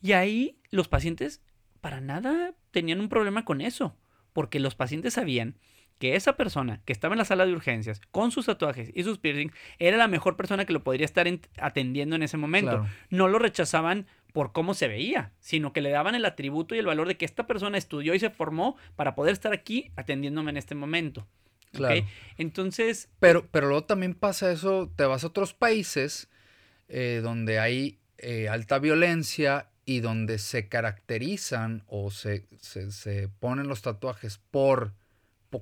Y 0.00 0.12
ahí 0.12 0.58
los 0.70 0.88
pacientes 0.88 1.42
para 1.80 2.00
nada 2.00 2.54
tenían 2.70 3.00
un 3.00 3.08
problema 3.08 3.44
con 3.44 3.60
eso, 3.60 3.96
porque 4.32 4.60
los 4.60 4.74
pacientes 4.74 5.14
sabían 5.14 5.56
que 5.98 6.14
esa 6.14 6.36
persona 6.36 6.80
que 6.84 6.92
estaba 6.92 7.14
en 7.14 7.18
la 7.18 7.24
sala 7.24 7.44
de 7.44 7.52
urgencias 7.52 8.00
con 8.10 8.30
sus 8.30 8.46
tatuajes 8.46 8.90
y 8.94 9.04
sus 9.04 9.18
piercings 9.18 9.52
era 9.78 9.96
la 9.96 10.08
mejor 10.08 10.36
persona 10.36 10.64
que 10.64 10.72
lo 10.72 10.84
podría 10.84 11.04
estar 11.04 11.26
atendiendo 11.58 12.16
en 12.16 12.22
ese 12.22 12.36
momento. 12.36 12.86
No 13.10 13.28
lo 13.28 13.38
rechazaban 13.38 14.06
por 14.32 14.52
cómo 14.52 14.74
se 14.74 14.88
veía, 14.88 15.32
sino 15.40 15.72
que 15.72 15.80
le 15.80 15.90
daban 15.90 16.14
el 16.14 16.24
atributo 16.24 16.74
y 16.74 16.78
el 16.78 16.86
valor 16.86 17.08
de 17.08 17.16
que 17.16 17.24
esta 17.24 17.46
persona 17.46 17.78
estudió 17.78 18.14
y 18.14 18.20
se 18.20 18.30
formó 18.30 18.76
para 18.94 19.14
poder 19.14 19.32
estar 19.32 19.52
aquí 19.52 19.90
atendiéndome 19.96 20.50
en 20.50 20.56
este 20.56 20.74
momento. 20.74 21.26
Claro. 21.72 22.06
Entonces. 22.36 23.08
Pero, 23.18 23.46
pero 23.50 23.68
luego 23.68 23.84
también 23.84 24.14
pasa 24.14 24.50
eso, 24.52 24.92
te 24.94 25.04
vas 25.04 25.24
a 25.24 25.28
otros 25.28 25.54
países 25.54 26.28
eh, 26.88 27.20
donde 27.22 27.58
hay 27.58 27.98
eh, 28.18 28.48
alta 28.48 28.78
violencia 28.78 29.70
y 29.84 30.00
donde 30.00 30.38
se 30.38 30.68
caracterizan 30.68 31.82
o 31.86 32.10
se, 32.10 32.46
se 32.60 33.28
ponen 33.40 33.68
los 33.68 33.82
tatuajes 33.82 34.38
por 34.50 34.92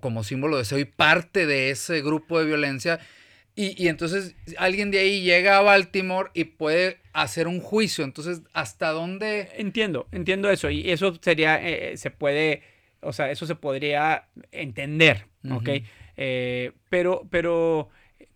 como 0.01 0.25
símbolo 0.25 0.59
de 0.59 0.65
soy 0.65 0.85
parte 0.85 1.47
de 1.47 1.71
ese 1.71 2.03
grupo 2.03 2.39
de 2.39 2.47
violencia. 2.47 3.01
Y, 3.59 3.89
entonces 3.89 4.37
alguien 4.59 4.91
de 4.91 4.99
ahí 4.99 5.23
llega 5.23 5.57
a 5.57 5.63
Baltimore 5.63 6.29
y 6.35 6.45
puede 6.45 6.99
hacer 7.15 7.49
un 7.49 7.61
juicio. 7.61 8.05
Entonces, 8.05 8.43
¿hasta 8.53 8.91
dónde? 8.91 9.49
Entiendo, 9.57 10.09
entiendo 10.13 10.51
eso. 10.51 10.69
Y 10.69 10.91
eso 10.91 11.17
sería, 11.23 11.57
eh, 11.67 11.93
eh, 11.93 11.97
se 11.97 12.11
puede, 12.11 12.63
o 13.01 13.15
sea, 13.15 13.31
eso 13.31 13.47
se 13.47 13.55
podría 13.55 14.29
entender, 14.53 15.25
¿ok? 15.51 15.71
Eh, 16.19 16.73
pero, 16.91 17.27
pero, 17.31 17.89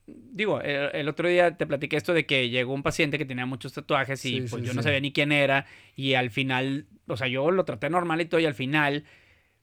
digo, 0.06 0.62
el, 0.62 1.06
otro 1.06 1.28
día 1.28 1.54
te 1.54 1.66
platiqué 1.66 1.98
esto 1.98 2.14
de 2.14 2.24
que 2.24 2.48
llegó 2.48 2.72
un 2.72 2.82
paciente 2.82 3.18
que 3.18 3.26
tenía 3.26 3.44
muchos 3.44 3.74
tatuajes 3.74 4.24
y 4.24 4.40
pues 4.40 4.62
yo 4.62 4.72
no 4.72 4.82
sabía 4.82 5.00
ni 5.00 5.12
quién 5.12 5.32
era. 5.32 5.66
Y 5.96 6.14
al 6.14 6.30
final, 6.30 6.86
o 7.06 7.18
sea, 7.18 7.28
yo 7.28 7.50
lo 7.50 7.66
traté 7.66 7.90
normal 7.90 8.22
y 8.22 8.24
todo 8.24 8.40
y 8.40 8.46
al 8.46 8.54
final 8.54 9.04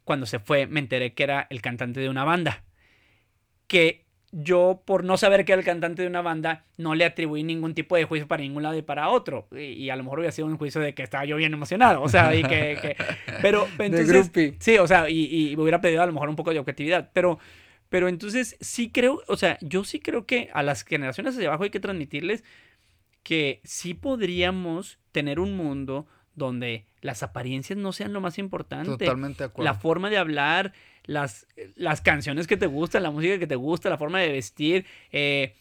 cuando 0.07 0.25
se 0.25 0.39
fue 0.39 0.65
me 0.65 0.79
enteré 0.79 1.13
que 1.13 1.23
era 1.23 1.45
el 1.49 1.61
cantante 1.61 1.99
de 1.99 2.09
una 2.09 2.23
banda. 2.23 2.63
Que 3.67 4.07
yo, 4.31 4.81
por 4.85 5.03
no 5.03 5.17
saber 5.17 5.43
que 5.43 5.51
era 5.51 5.59
el 5.59 5.65
cantante 5.65 6.01
de 6.01 6.07
una 6.07 6.21
banda, 6.21 6.65
no 6.77 6.95
le 6.95 7.03
atribuí 7.03 7.43
ningún 7.43 7.73
tipo 7.73 7.97
de 7.97 8.05
juicio 8.05 8.25
para 8.25 8.41
ningún 8.41 8.63
lado 8.63 8.77
y 8.77 8.81
para 8.81 9.09
otro. 9.09 9.49
Y, 9.51 9.89
a 9.89 9.97
lo 9.97 10.03
mejor 10.03 10.19
hubiera 10.19 10.31
sido 10.31 10.47
un 10.47 10.57
juicio 10.57 10.79
de 10.79 10.93
que 10.93 11.03
estaba 11.03 11.25
yo 11.25 11.35
bien 11.35 11.53
emocionado. 11.53 12.01
O 12.01 12.07
sea, 12.07 12.33
y 12.33 12.41
que. 12.41 12.95
pero 13.41 13.67
entonces. 13.79 14.31
sí, 14.59 14.77
o 14.77 14.87
sea, 14.87 15.09
y, 15.09 15.25
y, 15.25 15.55
hubiera 15.57 15.81
pedido 15.81 16.01
a 16.01 16.05
lo 16.05 16.13
mejor 16.13 16.29
un 16.29 16.37
poco 16.37 16.51
de 16.51 16.59
objetividad. 16.59 17.11
Pero. 17.13 17.37
Pero 17.89 18.09
entonces 18.09 18.57
sí 18.59 18.91
creo, 18.91 19.21
o 19.27 19.37
sea, 19.37 19.57
yo 19.61 19.85
sí 19.85 20.01
creo 20.01 20.25
que 20.25 20.49
a 20.53 20.61
las 20.61 20.83
generaciones 20.83 21.35
hacia 21.35 21.47
abajo 21.47 21.63
hay 21.63 21.69
que 21.69 21.79
transmitirles 21.79 22.43
que 23.23 23.61
sí 23.63 23.93
podríamos 23.93 24.99
tener 25.13 25.39
un 25.39 25.55
mundo 25.55 26.05
donde 26.37 26.85
las 27.01 27.23
apariencias 27.23 27.77
no 27.77 27.91
sean 27.91 28.13
lo 28.13 28.21
más 28.21 28.37
importante. 28.37 28.91
Totalmente 28.91 29.39
de 29.39 29.45
acuerdo. 29.45 29.65
La 29.65 29.77
forma 29.77 30.09
de 30.09 30.17
hablar, 30.17 30.71
las, 31.03 31.47
las 31.75 31.99
canciones 32.01 32.45
que 32.45 32.57
te 32.57 32.67
gustan, 32.67 33.03
la 33.03 33.11
música 33.11 33.39
que 33.39 33.47
te 33.47 33.55
gusta, 33.55 33.89
la 33.89 33.97
forma 33.97 34.19
de 34.19 34.31
vestir. 34.31 34.85
Eh, 35.11 35.55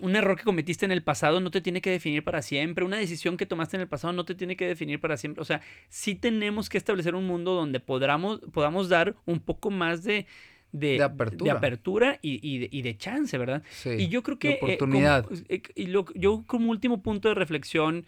un 0.00 0.16
error 0.16 0.36
que 0.36 0.44
cometiste 0.44 0.84
en 0.84 0.92
el 0.92 1.02
pasado 1.02 1.40
no 1.40 1.50
te 1.50 1.60
tiene 1.60 1.80
que 1.80 1.90
definir 1.90 2.22
para 2.22 2.40
siempre. 2.40 2.84
Una 2.84 2.96
decisión 2.96 3.36
que 3.36 3.46
tomaste 3.46 3.76
en 3.76 3.82
el 3.82 3.88
pasado 3.88 4.12
no 4.12 4.24
te 4.24 4.36
tiene 4.36 4.56
que 4.56 4.66
definir 4.66 5.00
para 5.00 5.16
siempre. 5.16 5.42
O 5.42 5.44
sea, 5.44 5.60
sí 5.88 6.14
tenemos 6.14 6.68
que 6.68 6.78
establecer 6.78 7.16
un 7.16 7.26
mundo 7.26 7.54
donde 7.54 7.80
podamos, 7.80 8.40
podamos 8.52 8.88
dar 8.88 9.16
un 9.26 9.40
poco 9.40 9.70
más 9.70 10.04
de, 10.04 10.26
de, 10.70 11.02
apertura, 11.02 12.18
y, 12.22 12.82
de, 12.82 12.96
chance, 12.96 13.36
¿verdad? 13.38 13.62
Sí, 13.70 13.90
y 13.90 14.08
yo 14.08 14.22
creo 14.22 14.38
que... 14.38 14.50
Eh, 14.50 14.58
oportunidad. 14.60 15.26
Eh, 15.48 15.62
y 15.74 15.90
yo 15.90 16.44
como 16.46 16.70
último 16.70 17.02
punto 17.02 17.28
de 17.28 17.34
reflexión 17.34 18.06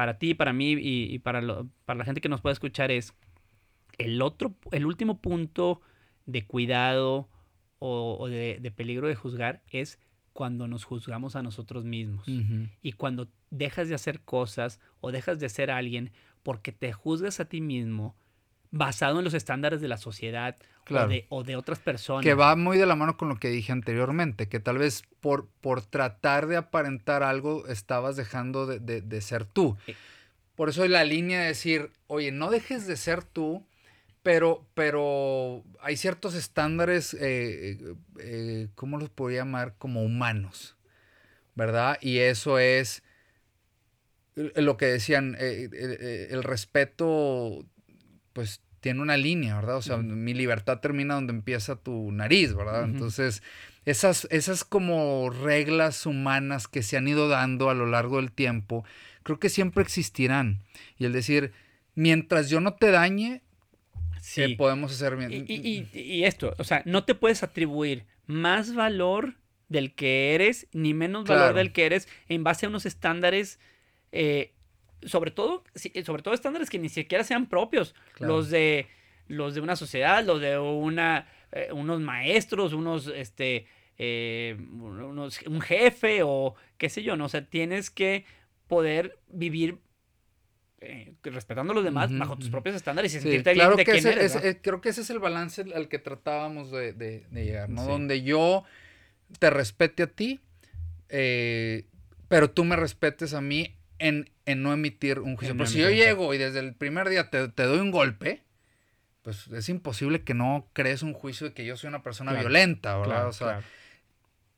para 0.00 0.16
ti, 0.16 0.32
para 0.32 0.54
mí 0.54 0.78
y, 0.80 1.18
para, 1.18 1.42
para 1.84 1.98
la 1.98 2.06
gente 2.06 2.22
que 2.22 2.30
nos 2.30 2.40
puede 2.40 2.54
escuchar 2.54 2.90
es 2.90 3.12
el 3.98 4.22
otro, 4.22 4.54
el 4.72 4.86
último 4.86 5.20
punto 5.20 5.82
de 6.24 6.46
cuidado 6.46 7.28
o, 7.80 8.26
de, 8.26 8.72
peligro 8.74 9.08
de 9.08 9.14
juzgar 9.14 9.62
es 9.68 9.98
cuando 10.32 10.66
nos 10.68 10.84
juzgamos 10.84 11.36
a 11.36 11.42
nosotros 11.42 11.84
mismos. 11.84 12.26
Y 12.80 12.92
cuando 12.92 13.28
dejas 13.50 13.90
de 13.90 13.94
hacer 13.94 14.22
cosas 14.22 14.80
o 15.02 15.12
dejas 15.12 15.38
de 15.38 15.50
ser 15.50 15.70
alguien 15.70 16.12
porque 16.42 16.72
te 16.72 16.94
juzgas 16.94 17.38
a 17.38 17.44
ti 17.44 17.60
mismo 17.60 18.16
basado 18.70 19.18
en 19.18 19.24
los 19.24 19.34
estándares 19.34 19.80
de 19.80 19.88
la 19.88 19.96
sociedad 19.96 20.56
o, 21.28 21.44
de, 21.44 21.56
otras 21.56 21.78
personas. 21.78 22.24
Que 22.24 22.34
va 22.34 22.56
muy 22.56 22.78
de 22.78 22.86
la 22.86 22.96
mano 22.96 23.16
con 23.16 23.28
lo 23.28 23.36
que 23.36 23.48
dije 23.48 23.72
anteriormente, 23.72 24.48
que 24.48 24.60
tal 24.60 24.78
vez 24.78 25.04
por, 25.20 25.48
por 25.60 25.82
tratar 25.82 26.46
de 26.46 26.56
aparentar 26.56 27.22
algo 27.22 27.66
estabas 27.68 28.16
dejando 28.16 28.66
de, 28.66 29.20
ser 29.20 29.44
tú. 29.44 29.76
Eh. 29.86 29.94
Por 30.56 30.68
eso 30.68 30.86
la 30.88 31.04
línea 31.04 31.40
de 31.40 31.46
decir, 31.46 31.90
oye, 32.06 32.32
no 32.32 32.50
dejes 32.50 32.86
de 32.86 32.96
ser 32.96 33.24
tú, 33.24 33.64
pero, 34.22 34.66
pero 34.74 35.64
hay 35.80 35.96
ciertos 35.96 36.34
estándares, 36.34 37.14
eh, 37.14 37.78
eh, 38.18 38.68
¿cómo 38.74 38.98
los 38.98 39.10
podría 39.10 39.40
llamar? 39.40 39.74
Como 39.78 40.02
humanos, 40.02 40.76
¿verdad? 41.54 41.98
Y 42.00 42.18
eso 42.18 42.58
es 42.58 43.02
lo 44.34 44.76
que 44.76 44.86
decían, 44.86 45.36
el 45.40 46.42
respeto 46.42 47.64
pues 48.32 48.60
tiene 48.80 49.02
una 49.02 49.16
línea, 49.16 49.56
¿verdad? 49.56 49.76
O 49.76 49.82
sea, 49.82 49.98
mi 49.98 50.34
libertad 50.34 50.80
termina 50.80 51.14
donde 51.14 51.32
empieza 51.32 51.76
tu 51.76 52.10
nariz, 52.12 52.54
¿verdad? 52.54 52.84
Entonces, 52.84 53.42
esas, 53.84 54.26
esas 54.30 54.64
como 54.64 55.30
reglas 55.30 56.06
humanas 56.06 56.66
que 56.66 56.82
se 56.82 56.96
han 56.96 57.06
ido 57.06 57.28
dando 57.28 57.68
a 57.68 57.74
lo 57.74 57.86
largo 57.86 58.16
del 58.16 58.32
tiempo, 58.32 58.84
creo 59.22 59.38
que 59.38 59.50
siempre 59.50 59.82
existirán. 59.82 60.62
Y 60.98 61.04
el 61.04 61.12
decir, 61.12 61.52
mientras 61.94 62.48
yo 62.48 62.60
no 62.60 62.74
te 62.74 62.90
dañe, 62.90 63.42
sí. 64.20 64.54
podemos 64.56 64.92
hacer 64.92 65.16
bien. 65.16 65.44
Y, 65.46 66.24
esto, 66.24 66.54
o 66.58 66.64
sea, 66.64 66.82
no 66.86 67.04
te 67.04 67.14
puedes 67.14 67.42
atribuir 67.42 68.06
más 68.26 68.74
valor 68.74 69.34
del 69.68 69.94
que 69.94 70.34
eres, 70.34 70.66
ni 70.72 70.94
menos 70.94 71.26
valor 71.26 71.54
del 71.54 71.72
que 71.72 71.86
eres, 71.86 72.08
en 72.28 72.44
base 72.44 72.66
a 72.66 72.70
unos 72.70 72.86
estándares 72.86 73.58
eh, 74.12 74.52
sobre 75.04 75.30
todo, 75.30 75.64
sobre 76.04 76.22
todo 76.22 76.34
estándares 76.34 76.70
que 76.70 76.78
ni 76.78 76.88
siquiera 76.88 77.24
sean 77.24 77.46
propios, 77.46 77.94
los 78.18 78.50
de 78.50 78.88
los 79.28 79.54
de 79.54 79.60
una 79.60 79.76
sociedad, 79.76 80.24
los 80.24 80.40
de 80.40 80.58
una 80.58 81.28
eh, 81.52 81.68
unos 81.72 82.00
maestros, 82.00 82.72
unos 82.72 83.06
este 83.08 83.66
eh, 83.98 84.56
un 84.58 85.60
jefe 85.60 86.22
o 86.22 86.54
qué 86.78 86.88
sé 86.88 87.02
yo, 87.02 87.16
¿no? 87.16 87.26
O 87.26 87.28
sea, 87.28 87.44
tienes 87.44 87.90
que 87.90 88.24
poder 88.66 89.18
vivir 89.28 89.78
eh, 90.80 91.12
respetando 91.22 91.72
a 91.72 91.74
los 91.74 91.84
demás 91.84 92.16
bajo 92.16 92.36
tus 92.36 92.50
propios 92.50 92.74
estándares 92.74 93.14
y 93.14 93.20
sentirte 93.20 93.52
bien 93.52 93.76
de 93.76 93.84
quién 93.84 94.06
eres, 94.06 94.38
Creo 94.62 94.80
que 94.80 94.90
ese 94.90 95.02
es 95.02 95.10
el 95.10 95.18
balance 95.18 95.62
al 95.74 95.88
que 95.88 95.98
tratábamos 95.98 96.70
de, 96.70 97.24
llegar, 97.32 97.68
¿no? 97.68 97.84
Donde 97.84 98.22
yo 98.22 98.64
te 99.38 99.50
respete 99.50 100.04
a 100.04 100.06
ti, 100.06 100.40
pero 101.08 102.50
tú 102.50 102.64
me 102.64 102.76
respetes 102.76 103.34
a 103.34 103.40
mí 103.40 103.76
en, 104.00 104.30
no 104.46 104.72
emitir 104.72 105.20
un 105.20 105.36
juicio. 105.36 105.56
Pero 105.56 105.68
si 105.68 105.78
yo 105.78 105.90
llego 105.90 106.34
y 106.34 106.38
desde 106.38 106.58
el 106.58 106.74
primer 106.74 107.08
día 107.08 107.30
te, 107.30 107.48
te 107.48 107.62
doy 107.62 107.78
un 107.78 107.90
golpe, 107.92 108.42
pues 109.22 109.48
es 109.48 109.68
imposible 109.68 110.22
que 110.22 110.34
no 110.34 110.66
crees 110.72 111.02
un 111.02 111.12
juicio 111.12 111.48
de 111.48 111.52
que 111.52 111.64
yo 111.64 111.76
soy 111.76 111.88
una 111.88 112.02
persona 112.02 112.32
violenta, 112.32 112.98
¿verdad? 112.98 113.28
o 113.28 113.32
sea, 113.32 113.60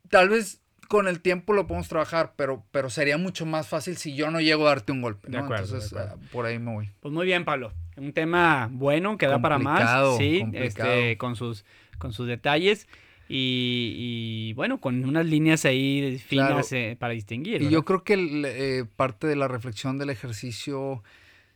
tal 0.09 0.29
vez 0.29 0.61
con 0.89 1.09
el 1.09 1.21
tiempo 1.21 1.53
lo 1.53 1.67
podemos 1.67 1.89
trabajar, 1.89 2.35
pero, 2.37 2.65
pero 2.71 2.91
sería 2.91 3.17
mucho 3.17 3.47
más 3.47 3.67
fácil 3.67 3.97
si 3.97 4.15
yo 4.15 4.31
no 4.31 4.41
llego 4.41 4.67
a 4.67 4.71
darte 4.71 4.93
un 4.93 5.01
golpe. 5.01 5.31
¿no? 5.31 5.41
Entonces, 5.41 5.93
ah, 5.95 6.17
por 6.31 6.45
ahí 6.45 6.59
me 6.59 6.73
voy. 6.73 6.91
Pues 7.01 7.15
muy 7.15 7.25
bien, 7.25 7.45
Pablo. 7.45 7.73
Un 7.97 8.13
tema 8.13 8.69
bueno 8.71 9.17
que 9.17 9.27
da 9.27 9.41
para 9.41 9.59
más. 9.59 10.17
Sí, 10.19 10.45
este, 10.53 11.17
con, 11.17 11.35
sus, 11.35 11.65
con 11.99 12.13
sus 12.13 12.29
detalles. 12.29 12.89
Y, 13.35 14.53
bueno, 14.57 14.79
con 14.79 15.03
unas 15.07 15.25
líneas 15.25 15.65
ahí 15.65 16.19
finas 16.19 16.71
eh, 16.73 16.97
para 16.99 17.15
distinguir. 17.15 17.63
Y 17.63 17.71
yo 17.71 17.83
creo 17.83 18.05
que 18.05 18.15
eh, 18.15 18.85
parte 18.97 19.27
de 19.27 19.37
la 19.37 19.49
reflexión 19.49 19.97
del 19.97 20.11
ejercicio 20.11 21.03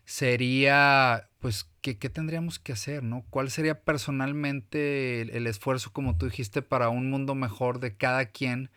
sería, 0.06 1.28
pues, 1.38 1.68
¿qué, 1.82 1.94
tendríamos 1.94 2.58
que 2.58 2.72
hacer, 2.72 3.02
no? 3.02 3.26
¿Cuál 3.28 3.50
sería 3.50 3.82
personalmente 3.82 5.20
el, 5.36 5.46
esfuerzo, 5.46 5.92
como 5.92 6.16
tú 6.16 6.26
dijiste, 6.26 6.62
para 6.62 6.88
un 6.88 7.10
mundo 7.10 7.34
mejor 7.34 7.78
de 7.78 7.94
cada 7.94 8.24
quien? 8.24 8.70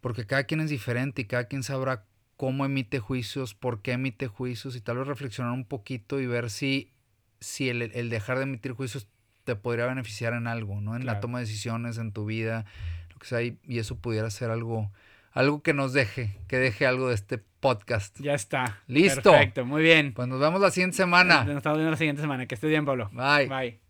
Porque 0.00 0.26
cada 0.26 0.44
quien 0.44 0.60
es 0.60 0.70
diferente 0.70 1.22
y 1.22 1.24
cada 1.26 1.44
quien 1.44 1.62
sabrá 1.62 2.06
cómo 2.36 2.64
emite 2.64 2.98
juicios, 2.98 3.54
por 3.54 3.82
qué 3.82 3.92
emite 3.92 4.26
juicios 4.26 4.74
y 4.74 4.80
tal 4.80 4.98
vez 4.98 5.06
reflexionar 5.06 5.52
un 5.52 5.64
poquito 5.64 6.18
y 6.18 6.26
ver 6.26 6.50
si, 6.50 6.90
si 7.38 7.68
el, 7.68 8.10
dejar 8.10 8.38
de 8.38 8.44
emitir 8.44 8.72
juicios 8.72 9.06
te 9.46 9.56
podría 9.56 9.86
beneficiar 9.86 10.34
en 10.34 10.48
algo, 10.48 10.80
¿no? 10.80 10.96
En 10.96 11.06
la 11.06 11.20
toma 11.20 11.38
de 11.38 11.44
decisiones, 11.46 11.96
en 11.96 12.12
tu 12.12 12.26
vida, 12.26 12.66
lo 13.12 13.18
que 13.18 13.26
sea, 13.26 13.42
y, 13.42 13.58
y 13.62 13.78
eso 13.78 13.96
pudiera 13.96 14.28
ser 14.28 14.50
algo 14.50 14.90
algo 15.36 15.62
que 15.62 15.74
nos 15.74 15.92
deje, 15.92 16.34
que 16.48 16.56
deje 16.56 16.86
algo 16.86 17.08
de 17.08 17.14
este 17.14 17.38
podcast. 17.60 18.18
Ya 18.20 18.34
está. 18.34 18.80
Listo. 18.86 19.30
Perfecto, 19.30 19.66
muy 19.66 19.82
bien. 19.82 20.14
Pues 20.14 20.28
nos 20.28 20.40
vemos 20.40 20.60
la 20.62 20.70
siguiente 20.70 20.96
semana. 20.96 21.44
Nos 21.44 21.58
estamos 21.58 21.76
viendo 21.78 21.90
la 21.90 21.98
siguiente 21.98 22.22
semana. 22.22 22.46
Que 22.46 22.54
esté 22.54 22.68
bien, 22.68 22.86
Pablo. 22.86 23.10
Bye. 23.12 23.46
Bye. 23.46 23.85